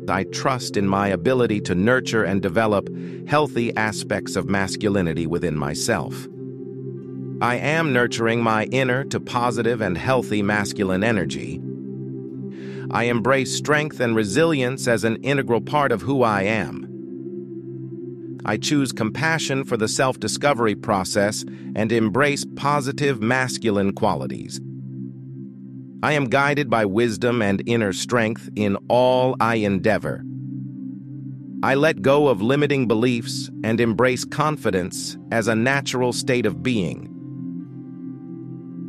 I 0.09 0.25
trust 0.25 0.79
in 0.79 0.89
my 0.89 1.09
ability 1.09 1.61
to 1.63 1.75
nurture 1.75 2.25
and 2.25 2.41
develop 2.41 2.89
healthy 3.29 3.77
aspects 3.77 4.35
of 4.35 4.49
masculinity 4.49 5.27
within 5.27 5.59
myself. 5.59 6.27
I 7.43 7.57
am 7.57 7.93
nurturing 7.93 8.43
my 8.43 8.65
inner 8.65 9.05
to 9.05 9.21
positive 9.21 9.83
and 9.83 9.99
healthy 9.99 10.43
masculine 10.43 11.05
energy. 11.05 11.61
I 12.95 13.05
embrace 13.05 13.53
strength 13.53 13.99
and 13.99 14.15
resilience 14.15 14.87
as 14.87 15.03
an 15.03 15.17
integral 15.17 15.61
part 15.61 15.91
of 15.91 16.03
who 16.03 16.23
I 16.23 16.43
am. 16.43 16.89
I 18.47 18.57
choose 18.57 18.93
compassion 18.93 19.65
for 19.65 19.77
the 19.77 19.89
self 19.89 20.21
discovery 20.21 20.77
process 20.77 21.45
and 21.75 21.91
embrace 21.91 22.45
positive 22.55 23.21
masculine 23.21 23.95
qualities. 23.95 24.61
I 26.05 26.13
am 26.13 26.27
guided 26.27 26.71
by 26.71 26.85
wisdom 26.85 27.43
and 27.43 27.63
inner 27.67 27.93
strength 27.93 28.49
in 28.55 28.77
all 28.89 29.35
I 29.41 29.57
endeavor. 29.57 30.23
I 31.65 31.75
let 31.75 32.01
go 32.01 32.29
of 32.29 32.43
limiting 32.43 32.87
beliefs 32.87 33.51
and 33.65 33.81
embrace 33.81 34.25
confidence 34.25 35.17
as 35.33 35.49
a 35.49 35.57
natural 35.57 36.13
state 36.13 36.47
of 36.47 36.63
being. 36.63 37.14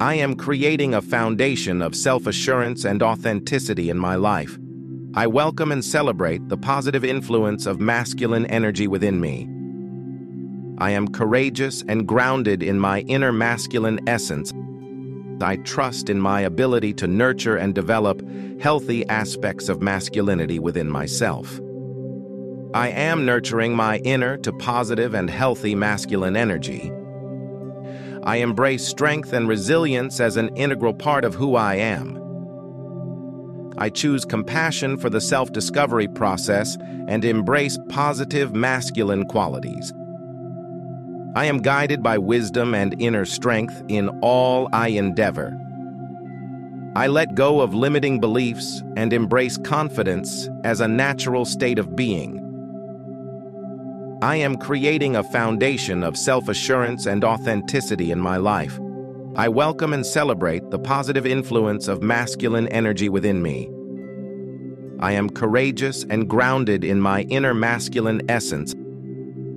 I 0.02 0.16
am 0.16 0.36
creating 0.36 0.94
a 0.94 1.02
foundation 1.02 1.82
of 1.82 1.96
self 1.96 2.28
assurance 2.28 2.84
and 2.84 3.02
authenticity 3.02 3.90
in 3.90 3.98
my 3.98 4.16
life. 4.16 4.60
I 5.14 5.26
welcome 5.28 5.72
and 5.72 5.84
celebrate 5.84 6.50
the 6.50 6.58
positive 6.58 7.06
influence 7.06 7.66
of 7.66 7.80
masculine 7.80 8.46
energy 8.48 8.90
within 8.90 9.22
me. 9.22 9.48
I 10.80 10.92
am 10.92 11.08
courageous 11.08 11.82
and 11.88 12.06
grounded 12.06 12.62
in 12.62 12.78
my 12.78 13.02
inner 13.02 13.32
masculine 13.32 14.02
essence. 14.06 14.52
I 15.40 15.56
trust 15.58 16.10
in 16.10 16.20
my 16.20 16.42
ability 16.42 16.94
to 16.96 17.08
nurture 17.08 17.56
and 17.56 17.74
develop 17.74 18.22
healthy 18.60 19.08
aspects 19.08 19.70
of 19.70 19.82
masculinity 19.82 20.60
within 20.60 20.90
myself. 20.90 21.62
I 22.74 22.90
am 22.90 23.26
nurturing 23.26 23.74
my 23.74 24.00
inner 24.00 24.36
to 24.40 24.52
positive 24.52 25.14
and 25.14 25.30
healthy 25.30 25.74
masculine 25.74 26.36
energy. 26.36 26.92
I 28.26 28.38
embrace 28.38 28.88
strength 28.88 29.34
and 29.34 29.48
resilience 29.48 30.20
as 30.20 30.36
an 30.36 30.56
integral 30.56 30.96
part 30.96 31.24
of 31.24 31.36
who 31.36 31.56
I 31.56 31.76
am. 31.76 32.22
I 33.78 33.90
choose 33.90 34.26
compassion 34.26 34.98
for 34.98 35.10
the 35.10 35.22
self 35.22 35.52
discovery 35.52 36.08
process 36.08 36.78
and 37.08 37.24
embrace 37.24 37.78
positive 37.90 38.56
masculine 38.56 39.26
qualities. 39.26 39.94
I 41.36 41.46
am 41.46 41.62
guided 41.62 42.02
by 42.02 42.18
wisdom 42.18 42.74
and 42.74 43.00
inner 43.00 43.26
strength 43.26 43.84
in 43.90 44.10
all 44.22 44.70
I 44.74 44.88
endeavor. 44.88 45.56
I 46.96 47.08
let 47.08 47.36
go 47.36 47.60
of 47.60 47.74
limiting 47.74 48.22
beliefs 48.22 48.82
and 48.96 49.12
embrace 49.12 49.58
confidence 49.58 50.50
as 50.64 50.80
a 50.80 50.88
natural 50.88 51.44
state 51.44 51.78
of 51.78 51.96
being. 51.96 52.45
I 54.22 54.38
am 54.38 54.58
creating 54.58 55.18
a 55.18 55.24
foundation 55.24 56.02
of 56.02 56.18
self 56.18 56.48
assurance 56.48 57.06
and 57.06 57.24
authenticity 57.24 58.12
in 58.12 58.20
my 58.20 58.38
life. 58.38 58.80
I 59.36 59.50
welcome 59.50 59.92
and 59.92 60.06
celebrate 60.06 60.70
the 60.70 60.80
positive 60.80 61.26
influence 61.26 61.90
of 61.90 62.02
masculine 62.02 62.70
energy 62.70 63.10
within 63.10 63.42
me. 63.42 63.70
I 65.02 65.12
am 65.12 65.30
courageous 65.30 66.06
and 66.10 66.30
grounded 66.30 66.86
in 66.86 67.02
my 67.02 67.24
inner 67.24 67.54
masculine 67.54 68.22
essence. 68.30 68.74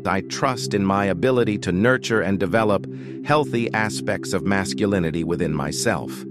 I 0.05 0.23
trust 0.23 0.75
in 0.75 0.85
my 0.85 1.05
ability 1.05 1.59
to 1.59 1.73
nurture 1.73 2.23
and 2.23 2.41
develop 2.41 2.87
healthy 3.25 3.73
aspects 3.73 4.33
of 4.33 4.45
masculinity 4.45 5.23
within 5.23 5.55
myself. 5.55 6.25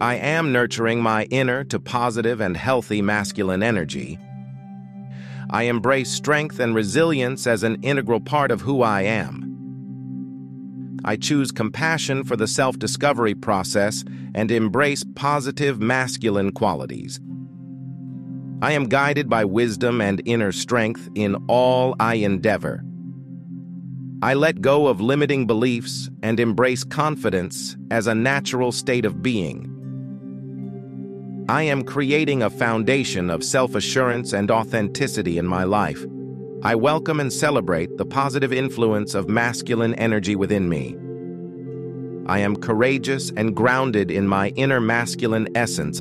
I 0.00 0.14
am 0.14 0.52
nurturing 0.52 1.02
my 1.02 1.24
inner 1.24 1.64
to 1.64 1.78
positive 1.78 2.40
and 2.40 2.56
healthy 2.56 3.02
masculine 3.02 3.62
energy. 3.62 4.18
I 5.52 5.64
embrace 5.64 6.10
strength 6.10 6.60
and 6.60 6.76
resilience 6.76 7.46
as 7.46 7.64
an 7.64 7.82
integral 7.82 8.20
part 8.20 8.52
of 8.52 8.60
who 8.60 8.82
I 8.82 9.02
am. 9.02 11.00
I 11.04 11.16
choose 11.16 11.50
compassion 11.50 12.22
for 12.22 12.36
the 12.36 12.46
self 12.46 12.78
discovery 12.78 13.34
process 13.34 14.04
and 14.34 14.50
embrace 14.50 15.04
positive 15.16 15.80
masculine 15.80 16.52
qualities. 16.52 17.20
I 18.62 18.72
am 18.72 18.88
guided 18.88 19.28
by 19.28 19.44
wisdom 19.44 20.00
and 20.00 20.22
inner 20.24 20.52
strength 20.52 21.08
in 21.16 21.34
all 21.48 21.96
I 21.98 22.16
endeavor. 22.16 22.84
I 24.22 24.34
let 24.34 24.60
go 24.60 24.86
of 24.86 25.00
limiting 25.00 25.46
beliefs 25.46 26.10
and 26.22 26.38
embrace 26.38 26.84
confidence 26.84 27.76
as 27.90 28.06
a 28.06 28.14
natural 28.14 28.70
state 28.70 29.06
of 29.06 29.22
being. 29.22 29.79
I 31.50 31.62
am 31.62 31.82
creating 31.82 32.44
a 32.44 32.48
foundation 32.48 33.28
of 33.28 33.42
self 33.42 33.74
assurance 33.74 34.32
and 34.34 34.52
authenticity 34.52 35.36
in 35.36 35.46
my 35.48 35.64
life. 35.64 36.06
I 36.62 36.76
welcome 36.76 37.18
and 37.18 37.32
celebrate 37.32 37.96
the 37.96 38.06
positive 38.06 38.52
influence 38.52 39.16
of 39.16 39.28
masculine 39.28 39.96
energy 39.96 40.36
within 40.36 40.68
me. 40.68 40.96
I 42.26 42.38
am 42.38 42.54
courageous 42.54 43.32
and 43.36 43.56
grounded 43.56 44.12
in 44.12 44.28
my 44.28 44.50
inner 44.50 44.80
masculine 44.80 45.48
essence 45.56 46.00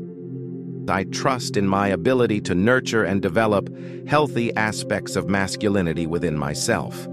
I 0.87 1.05
trust 1.05 1.57
in 1.57 1.67
my 1.67 1.87
ability 1.87 2.41
to 2.41 2.53
nurture 2.53 3.03
and 3.03 3.19
develop 3.19 3.69
healthy 4.07 4.55
aspects 4.55 5.15
of 5.15 5.29
masculinity 5.29 6.05
within 6.05 6.37
myself. 6.37 7.07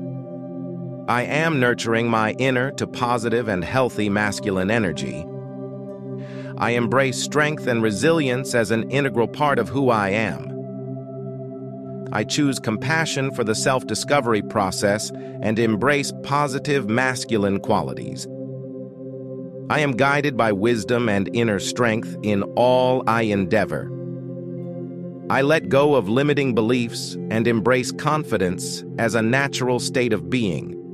I 1.08 1.22
am 1.22 1.58
nurturing 1.58 2.10
my 2.10 2.32
inner 2.32 2.70
to 2.72 2.86
positive 2.86 3.48
and 3.48 3.64
healthy 3.64 4.10
masculine 4.10 4.70
energy. 4.70 5.24
I 6.58 6.70
embrace 6.70 7.22
strength 7.22 7.66
and 7.66 7.82
resilience 7.82 8.54
as 8.54 8.70
an 8.70 8.90
integral 8.90 9.28
part 9.28 9.58
of 9.58 9.68
who 9.68 9.90
I 9.90 10.10
am. 10.10 10.52
I 12.12 12.24
choose 12.24 12.58
compassion 12.58 13.30
for 13.30 13.44
the 13.44 13.54
self 13.54 13.86
discovery 13.86 14.40
process 14.40 15.10
and 15.42 15.58
embrace 15.58 16.12
positive 16.22 16.88
masculine 16.88 17.60
qualities. 17.60 18.26
I 19.68 19.80
am 19.80 19.92
guided 19.92 20.36
by 20.36 20.52
wisdom 20.52 21.08
and 21.08 21.28
inner 21.34 21.58
strength 21.58 22.16
in 22.22 22.42
all 22.54 23.02
I 23.06 23.22
endeavor. 23.22 23.90
I 25.28 25.42
let 25.42 25.68
go 25.68 25.96
of 25.96 26.08
limiting 26.08 26.54
beliefs 26.54 27.16
and 27.30 27.48
embrace 27.48 27.90
confidence 27.90 28.84
as 28.96 29.16
a 29.16 29.22
natural 29.22 29.80
state 29.80 30.12
of 30.12 30.30
being. 30.30 30.85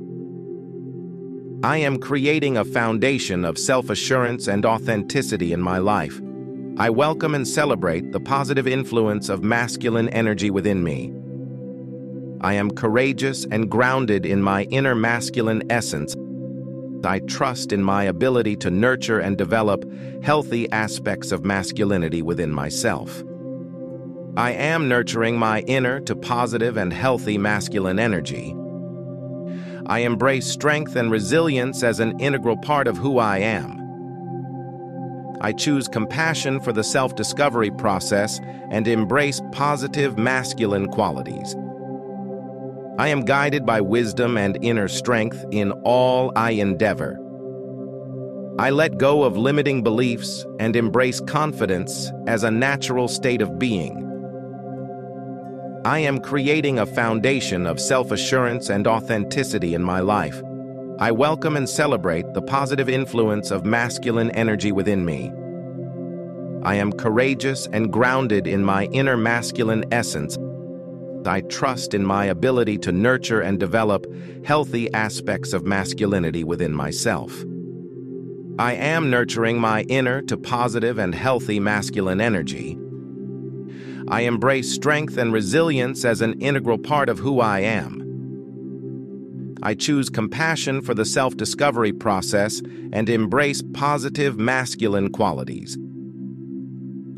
I 1.63 1.77
am 1.77 1.97
creating 1.97 2.57
a 2.57 2.65
foundation 2.65 3.45
of 3.45 3.57
self 3.57 3.89
assurance 3.89 4.47
and 4.47 4.65
authenticity 4.65 5.53
in 5.53 5.61
my 5.61 5.77
life. 5.77 6.21
I 6.77 6.89
welcome 6.89 7.35
and 7.35 7.47
celebrate 7.47 8.11
the 8.11 8.19
positive 8.19 8.67
influence 8.67 9.29
of 9.29 9.43
masculine 9.43 10.09
energy 10.09 10.51
within 10.51 10.83
me. 10.83 11.13
I 12.41 12.55
am 12.55 12.71
courageous 12.71 13.45
and 13.45 13.71
grounded 13.71 14.25
in 14.25 14.41
my 14.41 14.63
inner 14.63 14.95
masculine 14.95 15.63
essence 15.71 16.15
I 17.05 17.19
trust 17.19 17.73
in 17.73 17.83
my 17.83 18.05
ability 18.05 18.55
to 18.57 18.71
nurture 18.71 19.19
and 19.19 19.37
develop 19.37 19.83
healthy 20.23 20.71
aspects 20.71 21.31
of 21.31 21.43
masculinity 21.43 22.21
within 22.21 22.51
myself. 22.51 23.23
I 24.37 24.51
am 24.51 24.87
nurturing 24.87 25.37
my 25.37 25.61
inner 25.61 25.99
to 26.01 26.15
positive 26.15 26.77
and 26.77 26.93
healthy 26.93 27.37
masculine 27.37 27.99
energy. 27.99 28.55
I 29.87 29.99
embrace 29.99 30.47
strength 30.47 30.95
and 30.95 31.11
resilience 31.11 31.83
as 31.83 31.99
an 31.99 32.19
integral 32.19 32.57
part 32.57 32.87
of 32.87 32.97
who 32.97 33.17
I 33.19 33.39
am. 33.39 33.79
I 35.41 35.51
choose 35.51 35.89
compassion 35.89 36.61
for 36.61 36.71
the 36.71 36.83
self 36.83 37.15
discovery 37.15 37.69
process 37.69 38.39
and 38.71 38.87
embrace 38.87 39.41
positive 39.51 40.17
masculine 40.17 40.87
qualities. 40.87 41.55
I 42.97 43.09
am 43.09 43.25
guided 43.25 43.65
by 43.65 43.81
wisdom 43.81 44.37
and 44.37 44.57
inner 44.61 44.87
strength 44.87 45.43
in 45.51 45.71
all 45.83 46.31
I 46.35 46.51
endeavor. 46.51 47.19
I 48.59 48.69
let 48.69 48.99
go 48.99 49.23
of 49.23 49.35
limiting 49.35 49.81
beliefs 49.81 50.45
and 50.59 50.75
embrace 50.75 51.19
confidence 51.19 52.11
as 52.27 52.43
a 52.43 52.51
natural 52.51 53.07
state 53.07 53.41
of 53.41 53.57
being. 53.57 54.12
I 55.85 55.99
am 55.99 56.21
creating 56.21 56.79
a 56.79 56.85
foundation 56.85 57.67
of 57.67 57.77
self-assurance 57.77 58.69
and 58.69 58.87
authenticity 58.87 59.73
in 59.73 59.83
my 59.83 59.99
life. 59.99 60.41
I 60.97 61.11
welcome 61.11 61.57
and 61.57 61.67
celebrate 61.67 62.33
the 62.33 62.41
positive 62.41 62.87
influence 62.87 63.51
of 63.51 63.65
masculine 63.65 64.31
energy 64.31 64.71
within 64.71 65.03
me. 65.03 65.29
I 66.63 66.75
am 66.75 66.93
courageous 66.93 67.67
and 67.73 67.91
grounded 67.91 68.47
in 68.47 68.63
my 68.63 68.85
inner 68.93 69.17
masculine 69.17 69.83
essence. 69.91 70.37
I 71.25 71.41
trust 71.41 71.93
in 71.93 72.05
my 72.05 72.27
ability 72.27 72.77
to 72.77 72.93
nurture 72.93 73.41
and 73.41 73.59
develop 73.59 74.05
healthy 74.45 74.93
aspects 74.93 75.51
of 75.51 75.65
masculinity 75.65 76.45
within 76.45 76.71
myself. 76.71 77.43
I 78.57 78.75
am 78.75 79.09
nurturing 79.09 79.59
my 79.59 79.81
inner 79.89 80.21
to 80.21 80.37
positive 80.37 80.97
and 80.97 81.13
healthy 81.13 81.59
masculine 81.59 82.21
energy. 82.21 82.77
I 84.07 84.21
embrace 84.21 84.71
strength 84.71 85.17
and 85.17 85.31
resilience 85.31 86.05
as 86.05 86.21
an 86.21 86.39
integral 86.41 86.77
part 86.77 87.09
of 87.09 87.19
who 87.19 87.39
I 87.39 87.59
am. 87.59 88.01
I 89.63 89.73
choose 89.75 90.09
compassion 90.09 90.81
for 90.81 90.93
the 90.93 91.05
self-discovery 91.05 91.93
process 91.93 92.61
and 92.91 93.09
embrace 93.09 93.61
positive 93.73 94.37
masculine 94.37 95.09
qualities. 95.09 95.77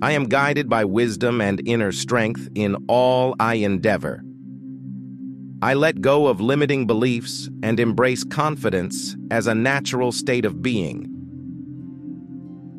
I 0.02 0.12
am 0.12 0.26
guided 0.26 0.70
by 0.70 0.86
wisdom 0.86 1.42
and 1.42 1.68
inner 1.68 1.92
strength 1.92 2.48
in 2.54 2.76
all 2.88 3.36
I 3.40 3.56
endeavor. 3.56 4.22
I 5.62 5.74
let 5.74 6.02
go 6.02 6.28
of 6.28 6.40
limiting 6.40 6.86
beliefs 6.86 7.50
and 7.64 7.80
embrace 7.80 8.24
confidence 8.24 9.16
as 9.32 9.48
a 9.48 9.56
natural 9.56 10.12
state 10.12 10.46
of 10.46 10.62
being. 10.62 11.15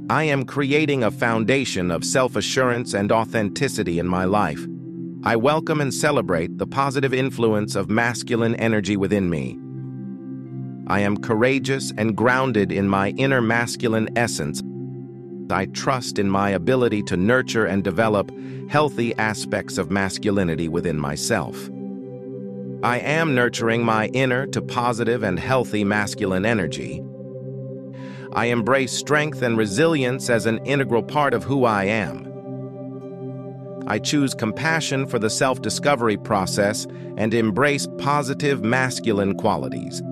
I 0.09 0.23
am 0.23 0.45
creating 0.45 1.03
a 1.03 1.11
foundation 1.11 1.91
of 1.91 2.05
self-assurance 2.05 2.95
and 2.95 3.11
authenticity 3.11 3.99
in 3.99 4.07
my 4.07 4.25
life. 4.25 4.65
I 5.25 5.35
welcome 5.35 5.81
and 5.81 5.93
celebrate 5.93 6.59
the 6.59 6.67
positive 6.67 7.13
influence 7.13 7.75
of 7.75 7.91
masculine 7.91 8.55
energy 8.55 8.97
within 8.97 9.29
me. 9.29 9.59
I 10.87 11.01
am 11.01 11.17
courageous 11.17 11.93
and 11.99 12.17
grounded 12.17 12.71
in 12.71 12.89
my 12.89 13.09
inner 13.17 13.41
masculine 13.41 14.09
essence. 14.17 14.63
I 15.51 15.67
trust 15.67 16.21
in 16.21 16.31
my 16.31 16.51
ability 16.51 17.03
to 17.05 17.17
nurture 17.17 17.67
and 17.67 17.83
develop 17.83 18.31
healthy 18.69 19.13
aspects 19.17 19.77
of 19.77 19.91
masculinity 19.91 20.69
within 20.69 21.01
myself. 21.01 21.69
I 22.85 22.99
am 22.99 23.35
nurturing 23.35 23.85
my 23.85 24.07
inner 24.09 24.47
to 24.47 24.63
positive 24.63 25.25
and 25.25 25.37
healthy 25.37 25.83
masculine 25.83 26.47
energy. 26.47 27.03
I 28.37 28.47
embrace 28.47 28.93
strength 28.93 29.41
and 29.41 29.57
resilience 29.57 30.29
as 30.29 30.45
an 30.45 30.59
integral 30.67 31.03
part 31.03 31.33
of 31.33 31.43
who 31.43 31.65
I 31.65 31.85
am. 31.85 33.85
I 33.87 33.99
choose 33.99 34.35
compassion 34.35 35.07
for 35.07 35.19
the 35.19 35.31
self-discovery 35.31 36.19
process 36.19 36.87
and 37.17 37.33
embrace 37.33 37.89
positive 37.97 38.63
masculine 38.63 39.37
qualities. 39.37 40.03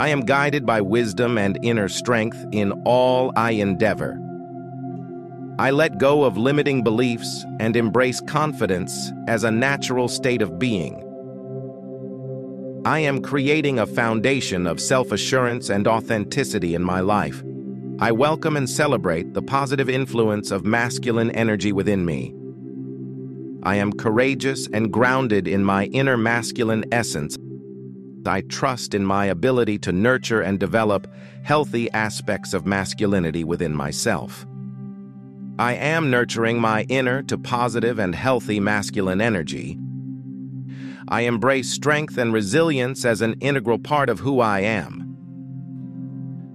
I 0.00 0.08
am 0.08 0.22
guided 0.22 0.66
by 0.66 0.80
wisdom 0.80 1.38
and 1.38 1.60
inner 1.62 1.88
strength 1.88 2.44
in 2.50 2.72
all 2.84 3.32
I 3.36 3.52
endeavor. 3.52 4.18
I 5.60 5.70
let 5.70 5.98
go 5.98 6.24
of 6.24 6.36
limiting 6.36 6.82
beliefs 6.82 7.46
and 7.60 7.76
embrace 7.76 8.20
confidence 8.22 9.12
as 9.28 9.44
a 9.44 9.50
natural 9.52 10.08
state 10.08 10.42
of 10.42 10.58
being. 10.58 11.06
I 12.84 13.00
am 13.00 13.20
creating 13.20 13.78
a 13.78 13.86
foundation 13.86 14.66
of 14.66 14.80
self-assurance 14.80 15.68
and 15.68 15.86
authenticity 15.86 16.74
in 16.74 16.82
my 16.82 17.00
life. 17.00 17.42
I 17.98 18.10
welcome 18.10 18.56
and 18.56 18.68
celebrate 18.68 19.34
the 19.34 19.42
positive 19.42 19.90
influence 19.90 20.50
of 20.50 20.64
masculine 20.64 21.30
energy 21.32 21.72
within 21.72 22.06
me. 22.06 22.34
I 23.62 23.74
am 23.76 23.92
courageous 23.92 24.66
and 24.72 24.90
grounded 24.90 25.46
in 25.46 25.62
my 25.62 25.86
inner 25.86 26.16
masculine 26.16 26.86
essence. 26.90 27.36
I 28.24 28.40
trust 28.42 28.94
in 28.94 29.04
my 29.04 29.26
ability 29.26 29.78
to 29.80 29.92
nurture 29.92 30.40
and 30.40 30.58
develop 30.58 31.06
healthy 31.42 31.90
aspects 31.90 32.54
of 32.54 32.64
masculinity 32.64 33.44
within 33.44 33.76
myself. 33.76 34.46
I 35.58 35.74
am 35.74 36.10
nurturing 36.10 36.58
my 36.58 36.86
inner 36.88 37.22
to 37.24 37.36
positive 37.36 37.98
and 37.98 38.14
healthy 38.14 38.58
masculine 38.58 39.20
energy 39.20 39.78
I 41.10 41.22
embrace 41.22 41.68
strength 41.68 42.18
and 42.18 42.32
resilience 42.32 43.04
as 43.04 43.20
an 43.20 43.34
integral 43.40 43.80
part 43.80 44.08
of 44.08 44.20
who 44.20 44.40
I 44.40 44.60
am. 44.60 45.06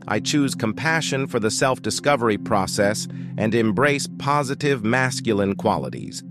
I 0.07 0.19
choose 0.19 0.55
compassion 0.55 1.27
for 1.27 1.39
the 1.39 1.51
self-discovery 1.51 2.37
process 2.37 3.07
and 3.37 3.53
embrace 3.53 4.07
positive 4.17 4.83
masculine 4.83 5.55
qualities. 5.55 6.23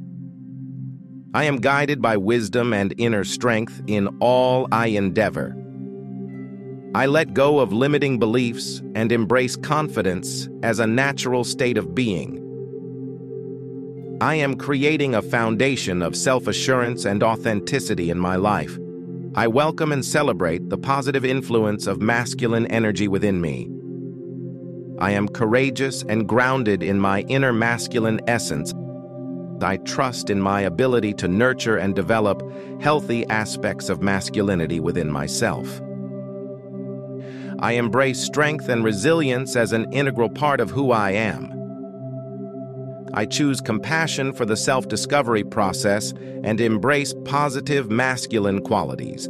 I 1.34 1.44
am 1.44 1.56
guided 1.56 2.00
by 2.00 2.16
wisdom 2.16 2.72
and 2.72 2.94
inner 2.96 3.24
strength 3.24 3.82
in 3.88 4.06
all 4.20 4.68
I 4.72 4.86
endeavor. 4.86 5.54
I 6.94 7.06
let 7.06 7.34
go 7.34 7.58
of 7.58 7.72
limiting 7.72 8.20
beliefs 8.20 8.80
and 8.94 9.10
embrace 9.10 9.56
confidence 9.56 10.48
as 10.62 10.78
a 10.78 10.86
natural 10.86 11.42
state 11.42 11.76
of 11.76 11.94
being. 11.94 12.43
I 14.24 14.36
am 14.36 14.56
creating 14.56 15.14
a 15.14 15.20
foundation 15.20 16.00
of 16.00 16.16
self-assurance 16.16 17.04
and 17.04 17.22
authenticity 17.22 18.08
in 18.08 18.18
my 18.18 18.36
life. 18.36 18.78
I 19.34 19.46
welcome 19.48 19.92
and 19.92 20.02
celebrate 20.02 20.70
the 20.70 20.78
positive 20.78 21.26
influence 21.26 21.86
of 21.86 22.00
masculine 22.00 22.66
energy 22.68 23.06
within 23.06 23.38
me. 23.38 23.68
I 24.98 25.10
am 25.10 25.28
courageous 25.28 26.04
and 26.08 26.26
grounded 26.26 26.82
in 26.82 26.98
my 26.98 27.20
inner 27.28 27.52
masculine 27.52 28.18
essence. 28.26 28.72
I 29.60 29.76
trust 29.76 30.30
in 30.30 30.40
my 30.40 30.62
ability 30.62 31.12
to 31.14 31.28
nurture 31.28 31.76
and 31.76 31.94
develop 31.94 32.42
healthy 32.80 33.26
aspects 33.26 33.90
of 33.90 34.00
masculinity 34.00 34.80
within 34.80 35.12
myself. 35.12 35.82
I 37.58 37.72
embrace 37.72 38.20
strength 38.20 38.70
and 38.70 38.84
resilience 38.84 39.54
as 39.54 39.74
an 39.74 39.92
integral 39.92 40.30
part 40.30 40.60
of 40.60 40.70
who 40.70 40.92
I 40.92 41.10
am. 41.10 41.63
I 43.16 43.26
choose 43.26 43.60
compassion 43.60 44.32
for 44.32 44.44
the 44.44 44.56
self-discovery 44.56 45.44
process 45.44 46.12
and 46.42 46.60
embrace 46.60 47.14
positive 47.24 47.88
masculine 47.88 48.60
qualities. 48.60 49.28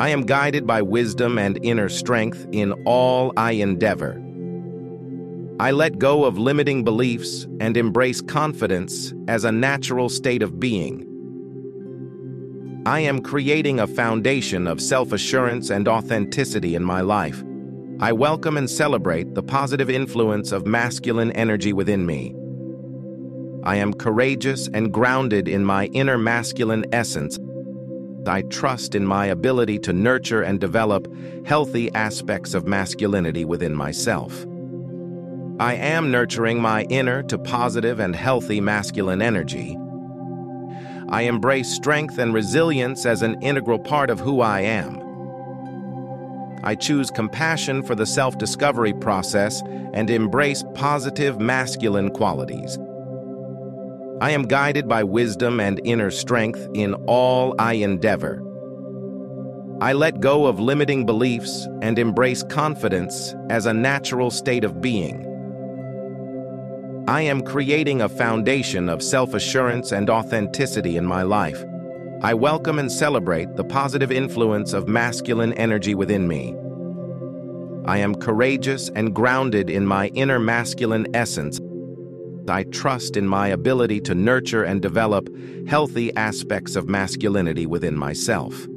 I 0.00 0.08
am 0.08 0.26
guided 0.26 0.66
by 0.66 0.82
wisdom 0.82 1.38
and 1.38 1.64
inner 1.64 1.88
strength 1.88 2.48
in 2.50 2.72
all 2.84 3.32
I 3.36 3.52
endeavor. 3.52 4.20
I 5.60 5.70
let 5.70 6.00
go 6.00 6.24
of 6.24 6.36
limiting 6.36 6.82
beliefs 6.82 7.46
and 7.60 7.76
embrace 7.76 8.20
confidence 8.20 9.14
as 9.28 9.44
a 9.44 9.52
natural 9.52 10.08
state 10.08 10.42
of 10.42 10.58
being. 10.58 11.06
I 12.84 12.98
am 13.00 13.20
creating 13.20 13.78
a 13.78 13.86
foundation 13.86 14.66
of 14.66 14.80
self-assurance 14.80 15.70
and 15.70 15.86
authenticity 15.86 16.74
in 16.74 16.82
my 16.82 17.02
life. 17.02 17.44
I 18.02 18.10
welcome 18.10 18.56
and 18.56 18.68
celebrate 18.68 19.32
the 19.32 19.44
positive 19.44 19.88
influence 19.88 20.50
of 20.50 20.66
masculine 20.66 21.30
energy 21.30 21.72
within 21.72 22.04
me. 22.04 22.34
I 23.62 23.76
am 23.76 23.94
courageous 23.94 24.68
and 24.74 24.92
grounded 24.92 25.46
in 25.46 25.64
my 25.64 25.84
inner 25.92 26.18
masculine 26.18 26.84
essence. 26.92 27.38
I 28.26 28.42
trust 28.42 28.96
in 28.96 29.06
my 29.06 29.26
ability 29.26 29.78
to 29.78 29.92
nurture 29.92 30.42
and 30.42 30.58
develop 30.58 31.06
healthy 31.46 31.94
aspects 31.94 32.54
of 32.54 32.66
masculinity 32.66 33.44
within 33.44 33.72
myself. 33.72 34.46
I 35.60 35.74
am 35.74 36.10
nurturing 36.10 36.60
my 36.60 36.82
inner 36.90 37.22
to 37.22 37.38
positive 37.38 38.00
and 38.00 38.16
healthy 38.16 38.60
masculine 38.60 39.22
energy. 39.22 39.78
I 41.08 41.22
embrace 41.22 41.68
strength 41.68 42.18
and 42.18 42.34
resilience 42.34 43.06
as 43.06 43.22
an 43.22 43.40
integral 43.42 43.78
part 43.78 44.10
of 44.10 44.18
who 44.18 44.40
I 44.40 44.62
am. 44.62 45.11
I 46.64 46.74
choose 46.76 47.10
compassion 47.10 47.82
for 47.82 47.94
the 47.94 48.06
self-discovery 48.06 48.94
process 48.94 49.62
and 49.92 50.08
embrace 50.08 50.62
positive 50.74 51.40
masculine 51.40 52.10
qualities. 52.10 52.78
I 54.20 54.30
am 54.30 54.42
guided 54.42 54.88
by 54.88 55.02
wisdom 55.02 55.58
and 55.58 55.80
inner 55.84 56.12
strength 56.12 56.68
in 56.74 56.94
all 57.06 57.56
I 57.58 57.74
endeavor. 57.74 58.40
I 59.80 59.94
let 59.94 60.20
go 60.20 60.46
of 60.46 60.60
limiting 60.60 61.04
beliefs 61.04 61.66
and 61.82 61.98
embrace 61.98 62.44
confidence 62.44 63.34
as 63.50 63.66
a 63.66 63.74
natural 63.74 64.30
state 64.30 64.62
of 64.62 64.80
being. 64.80 65.28
I 67.08 67.22
am 67.22 67.42
creating 67.42 68.00
a 68.00 68.08
foundation 68.08 68.88
of 68.88 69.02
self-assurance 69.02 69.90
and 69.90 70.08
authenticity 70.08 70.96
in 70.96 71.04
my 71.04 71.24
life. 71.24 71.64
I 72.24 72.34
welcome 72.34 72.78
and 72.78 72.90
celebrate 72.90 73.56
the 73.56 73.64
positive 73.64 74.12
influence 74.12 74.74
of 74.74 74.86
masculine 74.86 75.52
energy 75.54 75.96
within 75.96 76.28
me. 76.28 76.54
I 77.84 77.98
am 77.98 78.14
courageous 78.14 78.90
and 78.90 79.12
grounded 79.12 79.68
in 79.68 79.84
my 79.84 80.06
inner 80.14 80.38
masculine 80.38 81.08
essence. 81.16 81.58
I 82.48 82.62
trust 82.62 83.16
in 83.16 83.26
my 83.26 83.48
ability 83.48 84.02
to 84.02 84.14
nurture 84.14 84.62
and 84.62 84.80
develop 84.80 85.30
healthy 85.66 86.14
aspects 86.14 86.76
of 86.76 86.88
masculinity 86.88 87.66
within 87.66 87.98
myself. 87.98 88.68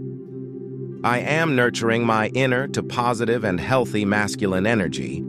I 1.03 1.19
am 1.19 1.55
nurturing 1.55 2.03
my 2.03 2.29
inner 2.29 2.67
to 2.69 2.81
positive 2.81 3.43
and 3.43 3.59
healthy 3.59 4.05
masculine 4.05 4.65
energy. 4.65 5.23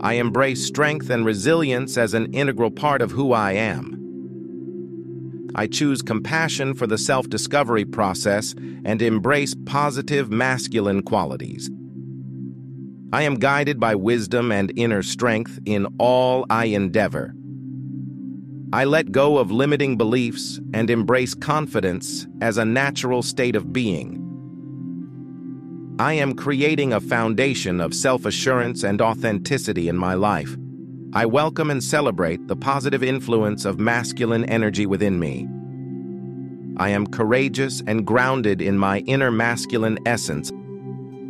I 0.00 0.14
embrace 0.14 0.62
strength 0.62 1.08
and 1.08 1.24
resilience 1.24 1.96
as 1.96 2.12
an 2.12 2.34
integral 2.34 2.70
part 2.70 3.00
of 3.00 3.12
who 3.12 3.32
I 3.32 3.52
am. 3.52 4.01
I 5.54 5.66
choose 5.66 6.02
compassion 6.02 6.74
for 6.74 6.86
the 6.86 6.98
self 6.98 7.28
discovery 7.28 7.84
process 7.84 8.54
and 8.84 9.02
embrace 9.02 9.54
positive 9.66 10.30
masculine 10.30 11.02
qualities. 11.02 11.70
I 13.12 13.22
am 13.22 13.34
guided 13.34 13.78
by 13.78 13.94
wisdom 13.94 14.50
and 14.50 14.72
inner 14.76 15.02
strength 15.02 15.58
in 15.66 15.86
all 15.98 16.46
I 16.48 16.66
endeavor. 16.66 17.34
I 18.72 18.84
let 18.84 19.12
go 19.12 19.36
of 19.36 19.50
limiting 19.50 19.98
beliefs 19.98 20.58
and 20.72 20.88
embrace 20.88 21.34
confidence 21.34 22.26
as 22.40 22.56
a 22.56 22.64
natural 22.64 23.22
state 23.22 23.54
of 23.54 23.70
being. 23.70 24.18
I 25.98 26.14
am 26.14 26.34
creating 26.34 26.94
a 26.94 27.00
foundation 27.00 27.82
of 27.82 27.94
self 27.94 28.24
assurance 28.24 28.82
and 28.82 29.02
authenticity 29.02 29.90
in 29.90 29.98
my 29.98 30.14
life. 30.14 30.56
I 31.14 31.26
welcome 31.26 31.70
and 31.70 31.84
celebrate 31.84 32.48
the 32.48 32.56
positive 32.56 33.02
influence 33.02 33.66
of 33.66 33.78
masculine 33.78 34.46
energy 34.46 34.86
within 34.86 35.18
me. 35.18 35.46
I 36.78 36.88
am 36.88 37.06
courageous 37.06 37.82
and 37.86 38.06
grounded 38.06 38.62
in 38.62 38.78
my 38.78 39.00
inner 39.00 39.30
masculine 39.30 39.98
essence. 40.06 40.50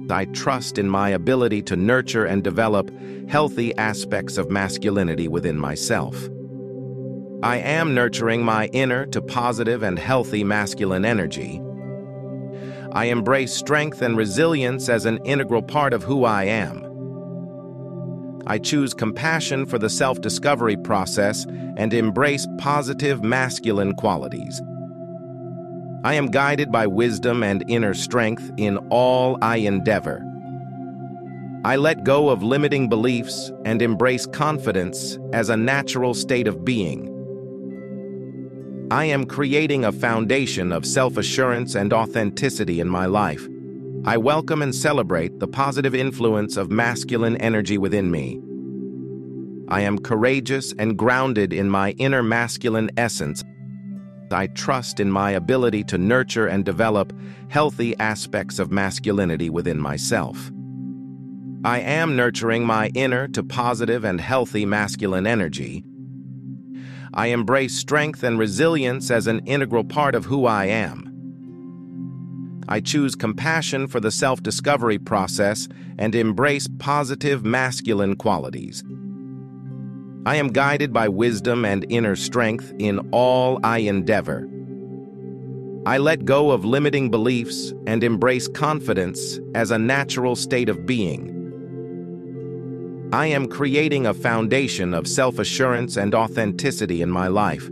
I 0.08 0.26
trust 0.26 0.78
in 0.78 0.88
my 0.88 1.08
ability 1.08 1.62
to 1.62 1.74
nurture 1.74 2.26
and 2.26 2.44
develop 2.44 2.92
healthy 3.28 3.76
aspects 3.76 4.38
of 4.38 4.52
masculinity 4.52 5.26
within 5.26 5.58
myself. 5.58 6.14
I 7.42 7.56
am 7.56 7.92
nurturing 7.92 8.44
my 8.44 8.66
inner 8.66 9.04
to 9.06 9.20
positive 9.20 9.82
and 9.82 9.98
healthy 9.98 10.44
masculine 10.44 11.04
energy. 11.04 11.60
I 12.92 13.06
embrace 13.06 13.52
strength 13.52 14.00
and 14.00 14.16
resilience 14.16 14.88
as 14.88 15.06
an 15.06 15.18
integral 15.24 15.62
part 15.62 15.92
of 15.92 16.04
who 16.04 16.24
I 16.24 16.44
am. 16.44 16.91
I 18.46 18.58
choose 18.58 18.94
compassion 18.94 19.66
for 19.66 19.78
the 19.78 19.90
self 19.90 20.20
discovery 20.20 20.76
process 20.76 21.46
and 21.76 21.92
embrace 21.94 22.46
positive 22.58 23.22
masculine 23.22 23.94
qualities. 23.94 24.60
I 26.04 26.14
am 26.14 26.26
guided 26.26 26.72
by 26.72 26.88
wisdom 26.88 27.42
and 27.42 27.64
inner 27.68 27.94
strength 27.94 28.50
in 28.56 28.78
all 28.90 29.38
I 29.40 29.58
endeavor. 29.58 30.24
I 31.64 31.76
let 31.76 32.02
go 32.02 32.28
of 32.28 32.42
limiting 32.42 32.88
beliefs 32.88 33.52
and 33.64 33.80
embrace 33.80 34.26
confidence 34.26 35.16
as 35.32 35.48
a 35.48 35.56
natural 35.56 36.12
state 36.12 36.48
of 36.48 36.64
being. 36.64 37.08
I 38.90 39.04
am 39.04 39.24
creating 39.26 39.84
a 39.84 39.92
foundation 39.92 40.72
of 40.72 40.84
self 40.84 41.16
assurance 41.16 41.76
and 41.76 41.92
authenticity 41.92 42.80
in 42.80 42.88
my 42.88 43.06
life. 43.06 43.46
I 44.04 44.16
welcome 44.16 44.62
and 44.62 44.74
celebrate 44.74 45.38
the 45.38 45.46
positive 45.46 45.94
influence 45.94 46.56
of 46.56 46.72
masculine 46.72 47.36
energy 47.36 47.78
within 47.78 48.10
me. 48.10 48.40
I 49.68 49.82
am 49.82 49.96
courageous 49.96 50.74
and 50.76 50.98
grounded 50.98 51.52
in 51.52 51.70
my 51.70 51.92
inner 51.98 52.20
masculine 52.20 52.90
essence. 52.96 53.44
I 54.32 54.48
trust 54.48 54.98
in 54.98 55.08
my 55.08 55.30
ability 55.30 55.84
to 55.84 55.98
nurture 55.98 56.48
and 56.48 56.64
develop 56.64 57.12
healthy 57.48 57.96
aspects 58.00 58.58
of 58.58 58.72
masculinity 58.72 59.50
within 59.50 59.80
myself. 59.80 60.50
I 61.64 61.78
am 61.78 62.16
nurturing 62.16 62.66
my 62.66 62.88
inner 62.94 63.28
to 63.28 63.44
positive 63.44 64.04
and 64.04 64.20
healthy 64.20 64.66
masculine 64.66 65.28
energy. 65.28 65.84
I 67.14 67.28
embrace 67.28 67.76
strength 67.76 68.24
and 68.24 68.36
resilience 68.36 69.12
as 69.12 69.28
an 69.28 69.46
integral 69.46 69.84
part 69.84 70.16
of 70.16 70.24
who 70.24 70.46
I 70.46 70.64
am. 70.64 71.11
I 72.68 72.80
choose 72.80 73.14
compassion 73.14 73.86
for 73.86 74.00
the 74.00 74.10
self 74.10 74.42
discovery 74.42 74.98
process 74.98 75.68
and 75.98 76.14
embrace 76.14 76.68
positive 76.78 77.44
masculine 77.44 78.16
qualities. 78.16 78.84
I 80.24 80.36
am 80.36 80.48
guided 80.48 80.92
by 80.92 81.08
wisdom 81.08 81.64
and 81.64 81.84
inner 81.88 82.14
strength 82.14 82.72
in 82.78 83.00
all 83.10 83.58
I 83.64 83.78
endeavor. 83.78 84.48
I 85.84 85.98
let 85.98 86.24
go 86.24 86.52
of 86.52 86.64
limiting 86.64 87.10
beliefs 87.10 87.72
and 87.88 88.04
embrace 88.04 88.46
confidence 88.46 89.40
as 89.56 89.72
a 89.72 89.78
natural 89.78 90.36
state 90.36 90.68
of 90.68 90.86
being. 90.86 91.30
I 93.12 93.26
am 93.26 93.48
creating 93.48 94.06
a 94.06 94.14
foundation 94.14 94.94
of 94.94 95.08
self 95.08 95.40
assurance 95.40 95.96
and 95.96 96.14
authenticity 96.14 97.02
in 97.02 97.10
my 97.10 97.26
life. 97.26 97.68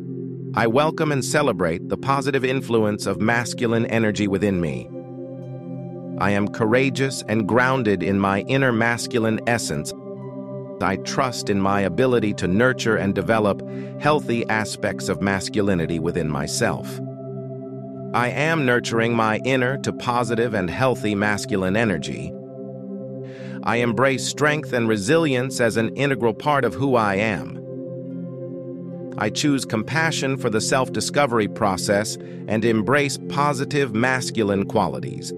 I 0.56 0.66
welcome 0.66 1.12
and 1.12 1.24
celebrate 1.24 1.88
the 1.88 1.96
positive 1.96 2.44
influence 2.44 3.06
of 3.06 3.20
masculine 3.20 3.86
energy 3.86 4.26
within 4.26 4.60
me. 4.60 4.90
I 6.18 6.32
am 6.32 6.48
courageous 6.48 7.22
and 7.28 7.46
grounded 7.46 8.02
in 8.02 8.18
my 8.18 8.40
inner 8.40 8.72
masculine 8.72 9.38
essence. 9.46 9.94
I 10.80 10.96
trust 10.96 11.50
in 11.50 11.60
my 11.60 11.82
ability 11.82 12.34
to 12.34 12.48
nurture 12.48 12.96
and 12.96 13.14
develop 13.14 13.62
healthy 14.00 14.44
aspects 14.48 15.08
of 15.08 15.22
masculinity 15.22 16.00
within 16.00 16.28
myself. 16.28 17.00
I 18.12 18.30
am 18.30 18.66
nurturing 18.66 19.14
my 19.14 19.38
inner 19.44 19.78
to 19.78 19.92
positive 19.92 20.54
and 20.54 20.68
healthy 20.68 21.14
masculine 21.14 21.76
energy. 21.76 22.32
I 23.62 23.76
embrace 23.76 24.26
strength 24.26 24.72
and 24.72 24.88
resilience 24.88 25.60
as 25.60 25.76
an 25.76 25.94
integral 25.94 26.34
part 26.34 26.64
of 26.64 26.74
who 26.74 26.96
I 26.96 27.14
am. 27.14 27.60
I 29.20 29.28
choose 29.28 29.66
compassion 29.66 30.38
for 30.38 30.48
the 30.48 30.62
self 30.62 30.92
discovery 30.92 31.46
process 31.46 32.16
and 32.48 32.64
embrace 32.64 33.18
positive 33.28 33.94
masculine 33.94 34.64
qualities. 34.64 35.32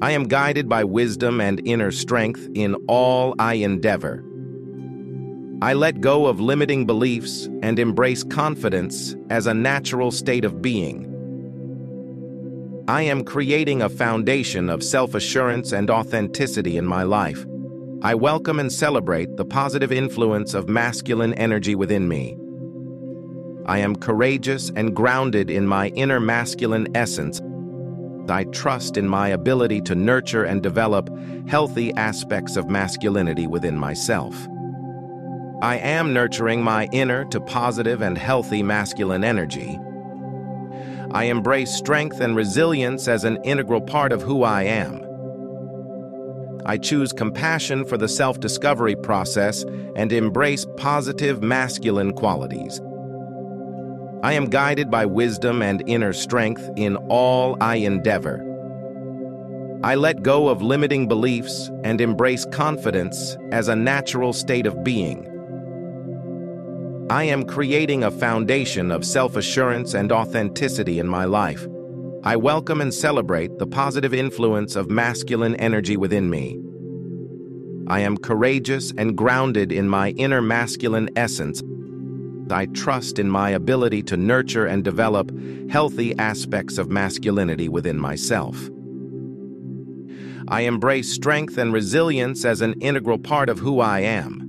I 0.00 0.12
am 0.12 0.28
guided 0.28 0.68
by 0.68 0.84
wisdom 0.84 1.40
and 1.40 1.60
inner 1.66 1.90
strength 1.90 2.48
in 2.54 2.76
all 2.86 3.34
I 3.40 3.54
endeavor. 3.54 4.22
I 5.60 5.72
let 5.72 6.00
go 6.00 6.26
of 6.26 6.38
limiting 6.38 6.86
beliefs 6.86 7.48
and 7.62 7.78
embrace 7.78 8.22
confidence 8.22 9.16
as 9.30 9.46
a 9.46 9.54
natural 9.54 10.12
state 10.12 10.44
of 10.44 10.62
being. 10.62 11.12
I 12.86 13.02
am 13.02 13.24
creating 13.24 13.82
a 13.82 13.88
foundation 13.88 14.70
of 14.70 14.84
self 14.84 15.16
assurance 15.16 15.72
and 15.72 15.90
authenticity 15.90 16.76
in 16.76 16.86
my 16.86 17.02
life. 17.02 17.44
I 18.06 18.14
welcome 18.14 18.60
and 18.60 18.72
celebrate 18.72 19.36
the 19.36 19.44
positive 19.44 19.90
influence 19.90 20.54
of 20.54 20.68
masculine 20.68 21.34
energy 21.34 21.74
within 21.74 22.06
me. 22.06 22.38
I 23.66 23.78
am 23.78 23.96
courageous 23.96 24.70
and 24.76 24.94
grounded 24.94 25.50
in 25.50 25.66
my 25.66 25.88
inner 25.88 26.20
masculine 26.20 26.86
essence. 26.96 27.42
I 28.28 28.44
trust 28.52 28.96
in 28.96 29.08
my 29.08 29.30
ability 29.30 29.80
to 29.80 29.96
nurture 29.96 30.44
and 30.44 30.62
develop 30.62 31.10
healthy 31.48 31.92
aspects 31.94 32.56
of 32.56 32.70
masculinity 32.70 33.48
within 33.48 33.76
myself. 33.76 34.36
I 35.60 35.78
am 35.78 36.12
nurturing 36.12 36.62
my 36.62 36.88
inner 36.92 37.24
to 37.24 37.40
positive 37.40 38.02
and 38.02 38.16
healthy 38.16 38.62
masculine 38.62 39.24
energy. 39.24 39.80
I 41.10 41.24
embrace 41.24 41.72
strength 41.72 42.20
and 42.20 42.36
resilience 42.36 43.08
as 43.08 43.24
an 43.24 43.42
integral 43.42 43.80
part 43.80 44.12
of 44.12 44.22
who 44.22 44.44
I 44.44 44.62
am. 44.62 45.05
I 46.68 46.78
choose 46.78 47.12
compassion 47.12 47.84
for 47.84 47.96
the 47.96 48.08
self 48.08 48.40
discovery 48.40 48.96
process 48.96 49.64
and 49.94 50.12
embrace 50.12 50.66
positive 50.76 51.40
masculine 51.40 52.12
qualities. 52.12 52.80
I 54.24 54.32
am 54.32 54.50
guided 54.50 54.90
by 54.90 55.06
wisdom 55.06 55.62
and 55.62 55.84
inner 55.86 56.12
strength 56.12 56.68
in 56.76 56.96
all 57.08 57.56
I 57.60 57.76
endeavor. 57.76 58.42
I 59.84 59.94
let 59.94 60.24
go 60.24 60.48
of 60.48 60.60
limiting 60.60 61.06
beliefs 61.06 61.70
and 61.84 62.00
embrace 62.00 62.44
confidence 62.46 63.36
as 63.52 63.68
a 63.68 63.76
natural 63.76 64.32
state 64.32 64.66
of 64.66 64.82
being. 64.82 65.32
I 67.08 67.22
am 67.24 67.44
creating 67.44 68.02
a 68.02 68.10
foundation 68.10 68.90
of 68.90 69.04
self 69.04 69.36
assurance 69.36 69.94
and 69.94 70.10
authenticity 70.10 70.98
in 70.98 71.06
my 71.06 71.26
life. 71.26 71.68
I 72.26 72.34
welcome 72.34 72.80
and 72.80 72.92
celebrate 72.92 73.56
the 73.60 73.68
positive 73.68 74.12
influence 74.12 74.74
of 74.74 74.90
masculine 74.90 75.54
energy 75.54 75.96
within 75.96 76.28
me. 76.28 76.60
I 77.86 78.00
am 78.00 78.18
courageous 78.18 78.92
and 78.98 79.16
grounded 79.16 79.70
in 79.70 79.88
my 79.88 80.10
inner 80.10 80.42
masculine 80.42 81.08
essence. 81.14 81.62
I 82.50 82.66
trust 82.66 83.20
in 83.20 83.30
my 83.30 83.50
ability 83.50 84.02
to 84.10 84.16
nurture 84.16 84.66
and 84.66 84.82
develop 84.82 85.30
healthy 85.70 86.18
aspects 86.18 86.78
of 86.78 86.90
masculinity 86.90 87.68
within 87.68 87.96
myself. 87.96 88.58
I 90.48 90.62
embrace 90.62 91.08
strength 91.08 91.58
and 91.58 91.72
resilience 91.72 92.44
as 92.44 92.60
an 92.60 92.74
integral 92.80 93.18
part 93.18 93.48
of 93.48 93.60
who 93.60 93.78
I 93.78 94.00
am. 94.00 94.45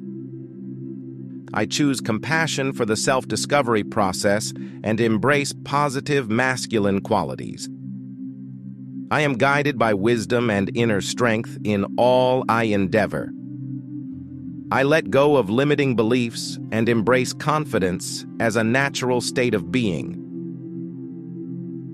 I 1.54 1.66
choose 1.66 2.02
compassion 2.02 2.74
for 2.74 2.86
the 2.86 2.96
self 2.96 3.28
discovery 3.28 3.84
process 3.84 4.54
and 4.84 5.00
embrace 5.00 5.54
positive 5.64 6.30
masculine 6.30 7.02
qualities. 7.02 7.70
I 9.10 9.22
am 9.22 9.36
guided 9.36 9.80
by 9.80 9.94
wisdom 9.94 10.50
and 10.50 10.70
inner 10.76 11.00
strength 11.00 11.58
in 11.64 11.86
all 11.98 12.44
I 12.50 12.64
endeavor. 12.64 13.32
I 14.70 14.84
let 14.84 15.10
go 15.10 15.38
of 15.38 15.50
limiting 15.50 15.96
beliefs 15.96 16.60
and 16.74 16.90
embrace 16.90 17.32
confidence 17.32 18.26
as 18.42 18.58
a 18.58 18.66
natural 18.66 19.22
state 19.22 19.54
of 19.54 19.72
being. 19.72 20.24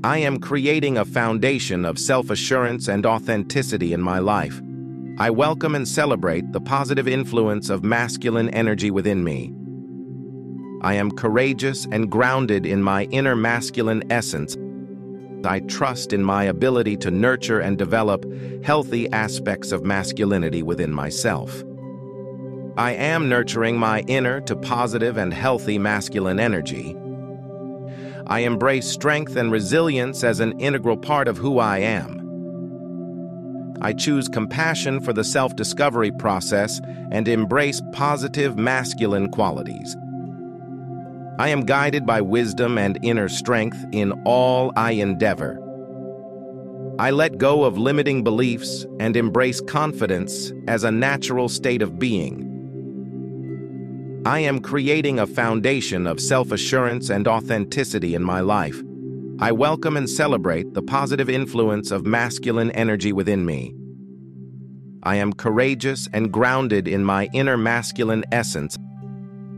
I 0.04 0.18
am 0.18 0.40
creating 0.40 0.98
a 0.98 1.06
foundation 1.06 1.86
of 1.86 2.00
self-assurance 2.00 2.88
and 2.88 3.06
authenticity 3.06 3.94
in 3.94 4.02
my 4.02 4.18
life. 4.18 4.60
I 5.20 5.30
welcome 5.30 5.76
and 5.76 5.88
celebrate 5.88 6.52
the 6.54 6.60
positive 6.60 7.08
influence 7.08 7.70
of 7.70 7.84
masculine 7.84 8.50
energy 8.50 8.90
within 8.90 9.24
me. 9.24 9.54
I 10.82 10.96
am 10.96 11.12
courageous 11.12 11.86
and 11.92 12.10
grounded 12.10 12.66
in 12.66 12.82
my 12.82 13.04
inner 13.06 13.36
masculine 13.36 14.12
essence. 14.12 14.58
I 15.46 15.60
trust 15.60 16.14
in 16.14 16.24
my 16.24 16.46
ability 16.46 16.98
to 16.98 17.12
nurture 17.12 17.60
and 17.60 17.78
develop 17.78 18.26
healthy 18.64 19.08
aspects 19.12 19.72
of 19.72 19.86
masculinity 19.86 20.64
within 20.64 20.92
myself. 20.92 21.64
I 22.76 22.94
am 22.94 23.30
nurturing 23.30 23.78
my 23.78 24.00
inner 24.08 24.42
to 24.42 24.56
positive 24.56 25.18
and 25.18 25.32
healthy 25.32 25.78
masculine 25.78 26.40
energy. 26.40 26.98
I 28.26 28.40
embrace 28.40 28.90
strength 28.90 29.36
and 29.36 29.52
resilience 29.52 30.24
as 30.24 30.40
an 30.40 30.60
integral 30.60 30.98
part 30.98 31.28
of 31.28 31.38
who 31.38 31.60
I 31.60 31.78
am. 31.78 32.23
I 33.84 33.92
choose 33.92 34.30
compassion 34.30 35.02
for 35.02 35.12
the 35.12 35.26
self-discovery 35.26 36.12
process 36.12 36.80
and 37.12 37.28
embrace 37.28 37.82
positive 37.92 38.58
masculine 38.58 39.30
qualities. 39.30 39.98
I 41.38 41.50
am 41.50 41.66
guided 41.66 42.06
by 42.06 42.22
wisdom 42.22 42.78
and 42.78 42.98
inner 43.04 43.28
strength 43.28 43.86
in 43.92 44.14
all 44.24 44.72
I 44.78 44.92
endeavor. 44.92 45.60
I 46.98 47.12
let 47.12 47.38
go 47.40 47.64
of 47.66 47.78
limiting 47.78 48.24
beliefs 48.24 48.86
and 49.00 49.18
embrace 49.18 49.60
confidence 49.60 50.54
as 50.68 50.84
a 50.84 50.92
natural 50.92 51.50
state 51.50 51.82
of 51.82 52.00
being. 52.00 52.52
I 54.26 54.40
am 54.40 54.62
creating 54.62 55.20
a 55.20 55.28
foundation 55.28 56.08
of 56.08 56.22
self-assurance 56.22 57.10
and 57.10 57.28
authenticity 57.28 58.16
in 58.16 58.24
my 58.24 58.40
life. 58.40 58.82
I 59.44 59.52
welcome 59.52 59.98
and 59.98 60.10
celebrate 60.10 60.74
the 60.74 60.82
positive 60.82 61.30
influence 61.30 61.92
of 61.92 62.06
masculine 62.06 62.72
energy 62.72 63.12
within 63.12 63.46
me. 63.46 63.76
I 65.04 65.18
am 65.18 65.34
courageous 65.34 66.08
and 66.14 66.32
grounded 66.32 66.88
in 66.88 67.04
my 67.04 67.28
inner 67.34 67.58
masculine 67.58 68.24
essence 68.32 68.78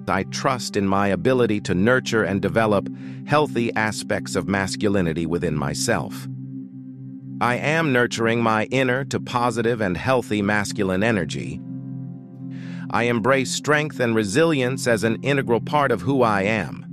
I 0.08 0.24
trust 0.24 0.76
in 0.76 0.88
my 0.88 1.10
ability 1.10 1.62
to 1.62 1.76
nurture 1.76 2.24
and 2.24 2.42
develop 2.42 2.90
healthy 3.28 3.72
aspects 3.76 4.36
of 4.36 4.48
masculinity 4.48 5.28
within 5.28 5.56
myself. 5.56 6.28
I 7.40 7.58
am 7.58 7.94
nurturing 7.94 8.42
my 8.42 8.64
inner 8.72 9.06
to 9.06 9.20
positive 9.20 9.82
and 9.82 9.96
healthy 9.96 10.42
masculine 10.42 11.04
energy. 11.04 11.62
I 12.90 13.04
embrace 13.04 13.52
strength 13.52 14.00
and 14.00 14.16
resilience 14.16 14.88
as 14.88 15.04
an 15.04 15.22
integral 15.22 15.62
part 15.62 15.92
of 15.92 16.02
who 16.02 16.24
I 16.24 16.42
am. 16.42 16.85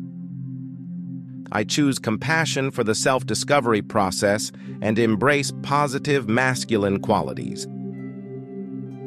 I 1.55 1.65
choose 1.65 1.99
compassion 1.99 2.71
for 2.71 2.83
the 2.83 2.95
self-discovery 2.95 3.83
process 3.83 4.51
and 4.81 4.99
embrace 4.99 5.53
positive 5.63 6.27
masculine 6.27 6.99
qualities. 6.99 7.69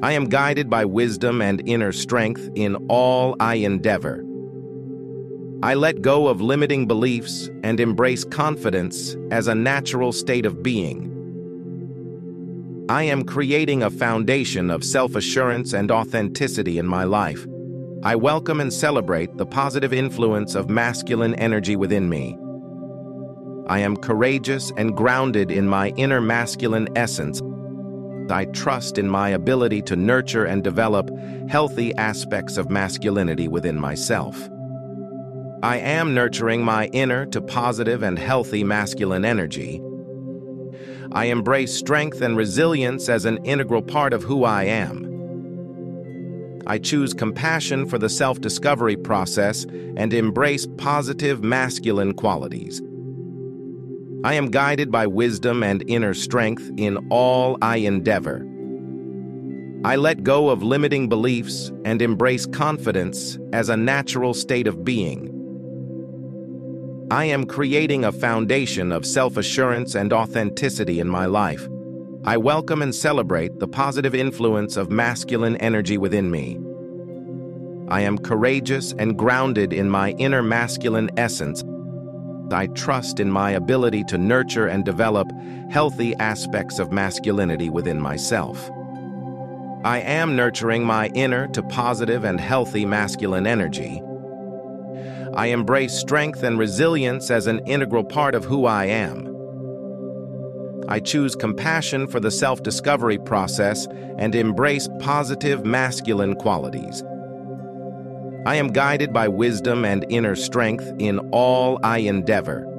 I 0.04 0.12
am 0.12 0.30
guided 0.30 0.70
by 0.70 0.86
wisdom 0.86 1.42
and 1.42 1.68
inner 1.68 1.92
strength 1.92 2.48
in 2.54 2.76
all 2.88 3.36
I 3.40 3.56
endeavor. 3.56 4.24
I 5.64 5.74
let 5.74 6.04
go 6.04 6.28
of 6.28 6.40
limiting 6.40 6.86
beliefs 6.86 7.50
and 7.64 7.80
embrace 7.80 8.24
confidence 8.24 9.18
as 9.32 9.48
a 9.48 9.56
natural 9.56 10.12
state 10.12 10.46
of 10.46 10.62
being. 10.62 11.12
I 12.90 13.04
am 13.04 13.24
creating 13.24 13.82
a 13.82 13.90
foundation 13.90 14.70
of 14.70 14.84
self-assurance 14.84 15.74
and 15.74 15.90
authenticity 15.90 16.78
in 16.78 16.86
my 16.86 17.06
life. 17.06 17.48
I 18.06 18.16
welcome 18.16 18.62
and 18.62 18.72
celebrate 18.72 19.36
the 19.36 19.48
positive 19.48 19.92
influence 19.92 20.54
of 20.54 20.70
masculine 20.70 21.34
energy 21.36 21.76
within 21.76 22.08
me. 22.08 22.38
I 23.68 23.80
am 23.80 23.98
courageous 23.98 24.72
and 24.78 24.96
grounded 24.96 25.50
in 25.50 25.68
my 25.68 25.90
inner 25.98 26.22
masculine 26.22 26.88
essence 26.96 27.42
I 28.30 28.46
trust 28.46 29.00
in 29.00 29.10
my 29.10 29.30
ability 29.30 29.82
to 29.84 29.96
nurture 29.96 30.46
and 30.46 30.64
develop 30.64 31.10
healthy 31.50 31.96
aspects 31.96 32.58
of 32.58 32.70
masculinity 32.70 33.48
within 33.48 33.80
myself. 33.80 34.50
I 35.64 35.78
am 35.78 36.14
nurturing 36.14 36.64
my 36.64 36.86
inner 36.88 37.26
to 37.28 37.42
positive 37.42 38.04
and 38.04 38.20
healthy 38.20 38.64
masculine 38.64 39.26
energy. 39.26 39.82
I 41.12 41.26
embrace 41.26 41.74
strength 41.74 42.22
and 42.22 42.38
resilience 42.38 43.10
as 43.10 43.26
an 43.26 43.44
integral 43.46 43.82
part 43.82 44.14
of 44.14 44.22
who 44.22 44.44
I 44.44 44.66
am. 44.66 45.15
I 46.68 46.80
choose 46.80 47.14
compassion 47.14 47.86
for 47.86 47.98
the 47.98 48.10
self-discovery 48.10 48.98
process 48.98 49.66
and 49.98 50.14
embrace 50.14 50.66
positive 50.78 51.44
masculine 51.44 52.14
qualities. 52.14 52.82
I 54.24 54.34
am 54.34 54.50
guided 54.50 54.92
by 54.92 55.06
wisdom 55.06 55.62
and 55.62 55.84
inner 55.88 56.16
strength 56.16 56.72
in 56.78 56.98
all 57.12 57.60
I 57.62 57.78
endeavor. 57.78 58.44
I 59.84 59.98
let 59.98 60.24
go 60.24 60.50
of 60.50 60.64
limiting 60.64 61.08
beliefs 61.08 61.72
and 61.86 62.02
embrace 62.02 62.48
confidence 62.48 63.38
as 63.54 63.70
a 63.70 63.78
natural 63.78 64.34
state 64.34 64.66
of 64.66 64.84
being. 64.84 65.32
I 67.12 67.26
am 67.26 67.46
creating 67.46 68.04
a 68.04 68.12
foundation 68.12 68.92
of 68.92 69.06
self-assurance 69.06 69.94
and 69.94 70.12
authenticity 70.12 71.00
in 71.00 71.08
my 71.08 71.28
life. 71.28 71.68
I 72.26 72.38
welcome 72.38 72.82
and 72.82 72.94
celebrate 72.94 73.60
the 73.60 73.68
positive 73.68 74.16
influence 74.16 74.78
of 74.78 74.90
masculine 74.90 75.58
energy 75.58 75.98
within 75.98 76.32
me. 76.32 76.60
I 77.88 78.02
am 78.02 78.18
courageous 78.18 78.94
and 78.94 79.18
grounded 79.18 79.72
in 79.72 79.90
my 79.90 80.12
inner 80.12 80.42
masculine 80.42 81.12
essence 81.18 81.64
I 82.52 82.68
trust 82.68 83.20
in 83.20 83.32
my 83.32 83.52
ability 83.52 84.04
to 84.06 84.18
nurture 84.18 84.68
and 84.68 84.86
develop 84.86 85.28
healthy 85.70 86.16
aspects 86.16 86.80
of 86.80 86.92
masculinity 86.92 87.70
within 87.70 88.00
myself. 88.00 88.70
I 89.84 90.00
am 90.00 90.36
nurturing 90.36 90.84
my 90.84 91.08
inner 91.16 91.48
to 91.50 91.64
positive 91.64 92.24
and 92.24 92.40
healthy 92.40 92.86
masculine 92.86 93.48
energy. 93.48 94.02
I 95.34 95.48
embrace 95.48 95.94
strength 95.94 96.44
and 96.44 96.58
resilience 96.58 97.30
as 97.30 97.48
an 97.48 97.60
integral 97.66 98.04
part 98.04 98.36
of 98.36 98.46
who 98.46 98.66
I 98.66 98.86
am. 98.86 99.35
I 100.88 101.00
choose 101.00 101.36
compassion 101.36 102.08
for 102.08 102.20
the 102.20 102.30
self-discovery 102.30 103.18
process 103.20 103.88
and 104.18 104.36
embrace 104.36 104.88
positive 105.00 105.66
masculine 105.66 106.36
qualities. 106.36 107.04
I 108.46 108.56
am 108.56 108.68
guided 108.68 109.12
by 109.12 109.28
wisdom 109.28 109.84
and 109.84 110.06
inner 110.10 110.36
strength 110.36 110.94
in 111.00 111.18
all 111.32 111.80
I 111.82 112.00
endeavor. 112.00 112.72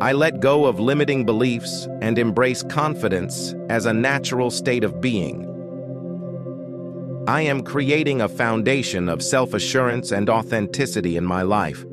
I 0.00 0.12
let 0.12 0.40
go 0.40 0.64
of 0.64 0.80
limiting 0.80 1.26
beliefs 1.26 1.86
and 2.00 2.18
embrace 2.18 2.62
confidence 2.62 3.54
as 3.68 3.84
a 3.84 3.92
natural 3.92 4.50
state 4.50 4.82
of 4.82 5.02
being. 5.02 5.46
I 7.28 7.42
am 7.42 7.62
creating 7.62 8.22
a 8.22 8.28
foundation 8.28 9.10
of 9.10 9.22
self-assurance 9.22 10.10
and 10.10 10.30
authenticity 10.30 11.18
in 11.18 11.26
my 11.26 11.42
life. 11.42 11.84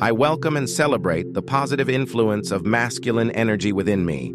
I 0.00 0.12
welcome 0.12 0.56
and 0.56 0.68
celebrate 0.68 1.34
the 1.34 1.42
positive 1.42 1.88
influence 1.88 2.50
of 2.50 2.64
masculine 2.64 3.30
energy 3.32 3.72
within 3.72 4.06
me. 4.06 4.34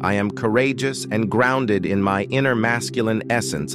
I 0.00 0.14
am 0.14 0.30
courageous 0.30 1.06
and 1.10 1.30
grounded 1.30 1.86
in 1.86 2.02
my 2.02 2.24
inner 2.24 2.54
masculine 2.54 3.22
essence 3.30 3.74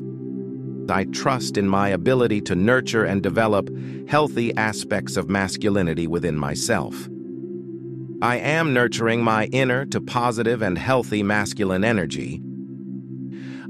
I 0.91 1.05
trust 1.05 1.57
in 1.57 1.69
my 1.69 1.89
ability 1.89 2.41
to 2.41 2.55
nurture 2.55 3.05
and 3.05 3.23
develop 3.23 3.69
healthy 4.09 4.53
aspects 4.55 5.15
of 5.15 5.29
masculinity 5.29 6.05
within 6.05 6.35
myself. 6.35 7.07
I 8.21 8.37
am 8.37 8.73
nurturing 8.73 9.23
my 9.23 9.45
inner 9.45 9.85
to 9.85 10.01
positive 10.01 10.61
and 10.61 10.77
healthy 10.77 11.23
masculine 11.23 11.83
energy. 11.83 12.41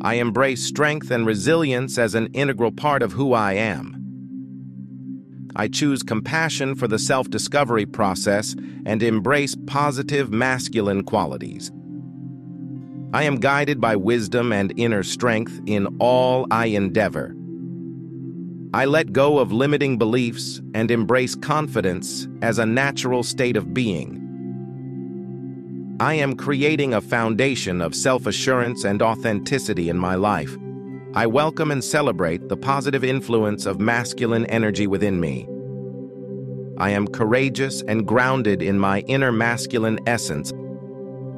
I 0.01 0.15
embrace 0.15 0.63
strength 0.63 1.11
and 1.11 1.25
resilience 1.25 1.97
as 1.99 2.15
an 2.15 2.27
integral 2.33 2.71
part 2.71 3.03
of 3.03 3.13
who 3.13 3.33
I 3.33 3.53
am. 3.53 4.00
I 5.55 5.67
choose 5.67 6.03
compassion 6.03 6.75
for 6.75 6.87
the 6.87 6.99
self-discovery 6.99 7.85
process 7.87 8.55
and 8.85 9.03
embrace 9.03 9.55
positive 9.67 10.31
masculine 10.31 11.03
qualities. 11.03 11.71
I 13.13 13.23
am 13.23 13.39
guided 13.39 13.81
by 13.81 13.97
wisdom 13.97 14.53
and 14.53 14.73
inner 14.77 15.03
strength 15.03 15.59
in 15.65 15.87
all 15.99 16.47
I 16.49 16.67
endeavor. 16.67 17.35
I 18.73 18.85
let 18.85 19.11
go 19.11 19.39
of 19.39 19.51
limiting 19.51 19.97
beliefs 19.97 20.61
and 20.73 20.89
embrace 20.89 21.35
confidence 21.35 22.29
as 22.41 22.57
a 22.57 22.65
natural 22.65 23.21
state 23.21 23.57
of 23.57 23.73
being. 23.73 24.17
I 25.99 26.13
am 26.13 26.37
creating 26.37 26.93
a 26.93 27.01
foundation 27.01 27.81
of 27.81 27.93
self-assurance 27.93 28.85
and 28.85 29.01
authenticity 29.01 29.89
in 29.89 29.97
my 29.97 30.15
life. 30.15 30.57
I 31.13 31.27
welcome 31.27 31.71
and 31.71 31.83
celebrate 31.83 32.47
the 32.49 32.57
positive 32.57 33.03
influence 33.03 33.65
of 33.65 33.79
masculine 33.79 34.45
energy 34.45 34.87
within 34.87 35.19
me. 35.19 35.47
I 36.77 36.91
am 36.91 37.07
courageous 37.07 37.81
and 37.83 38.07
grounded 38.07 38.61
in 38.61 38.79
my 38.79 39.01
inner 39.01 39.31
masculine 39.31 39.99
essence 40.07 40.53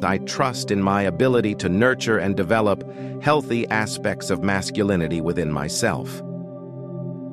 I 0.03 0.17
trust 0.19 0.71
in 0.71 0.81
my 0.81 1.03
ability 1.03 1.55
to 1.55 1.69
nurture 1.69 2.17
and 2.17 2.35
develop 2.35 2.83
healthy 3.21 3.67
aspects 3.69 4.29
of 4.29 4.43
masculinity 4.43 5.21
within 5.21 5.51
myself. 5.51 6.21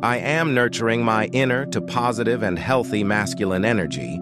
I 0.03 0.19
am 0.19 0.55
nurturing 0.55 1.03
my 1.03 1.27
inner 1.27 1.67
to 1.67 1.81
positive 1.81 2.43
and 2.43 2.59
healthy 2.59 3.05
masculine 3.05 3.65
energy. 3.65 4.21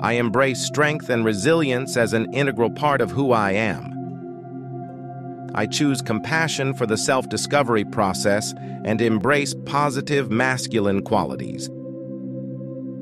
I 0.00 0.12
embrace 0.12 0.60
strength 0.60 1.10
and 1.10 1.24
resilience 1.24 1.96
as 1.96 2.12
an 2.12 2.32
integral 2.32 2.70
part 2.70 3.00
of 3.00 3.10
who 3.10 3.32
I 3.32 3.52
am. 3.52 3.97
I 5.54 5.66
choose 5.66 6.02
compassion 6.02 6.74
for 6.74 6.86
the 6.86 6.96
self 6.96 7.28
discovery 7.28 7.84
process 7.84 8.54
and 8.84 9.00
embrace 9.00 9.54
positive 9.64 10.30
masculine 10.30 11.02
qualities. 11.02 11.70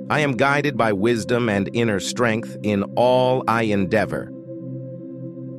I 0.08 0.20
am 0.20 0.36
guided 0.36 0.76
by 0.76 0.92
wisdom 0.92 1.48
and 1.48 1.68
inner 1.72 1.98
strength 1.98 2.56
in 2.62 2.84
all 2.94 3.42
I 3.48 3.62
endeavor. 3.62 4.32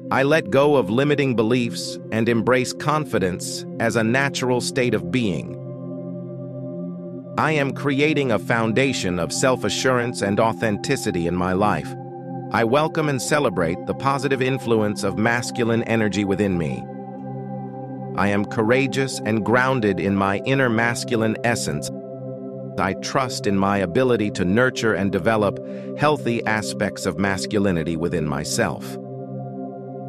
I 0.09 0.23
let 0.23 0.49
go 0.49 0.77
of 0.77 0.89
limiting 0.89 1.35
beliefs 1.35 1.99
and 2.13 2.29
embrace 2.29 2.71
confidence 2.71 3.65
as 3.81 3.97
a 3.97 4.03
natural 4.03 4.61
state 4.61 4.93
of 4.93 5.11
being. 5.11 5.55
I 7.37 7.51
am 7.51 7.73
creating 7.73 8.31
a 8.31 8.39
foundation 8.39 9.19
of 9.19 9.33
self 9.33 9.65
assurance 9.65 10.21
and 10.21 10.39
authenticity 10.39 11.27
in 11.27 11.35
my 11.35 11.51
life. 11.53 11.93
I 12.51 12.63
welcome 12.63 13.09
and 13.09 13.21
celebrate 13.21 13.77
the 13.85 13.93
positive 13.93 14.41
influence 14.41 15.03
of 15.03 15.17
masculine 15.17 15.83
energy 15.83 16.25
within 16.25 16.57
me. 16.57 16.83
I 18.15 18.29
am 18.29 18.45
courageous 18.45 19.19
and 19.19 19.45
grounded 19.45 19.99
in 19.99 20.15
my 20.15 20.37
inner 20.45 20.69
masculine 20.69 21.37
essence 21.43 21.89
I 22.79 22.93
trust 22.93 23.47
in 23.47 23.57
my 23.57 23.79
ability 23.79 24.31
to 24.31 24.45
nurture 24.45 24.93
and 24.93 25.11
develop 25.11 25.59
healthy 25.97 26.45
aspects 26.45 27.05
of 27.07 27.17
masculinity 27.17 27.97
within 27.97 28.27
myself. 28.27 28.97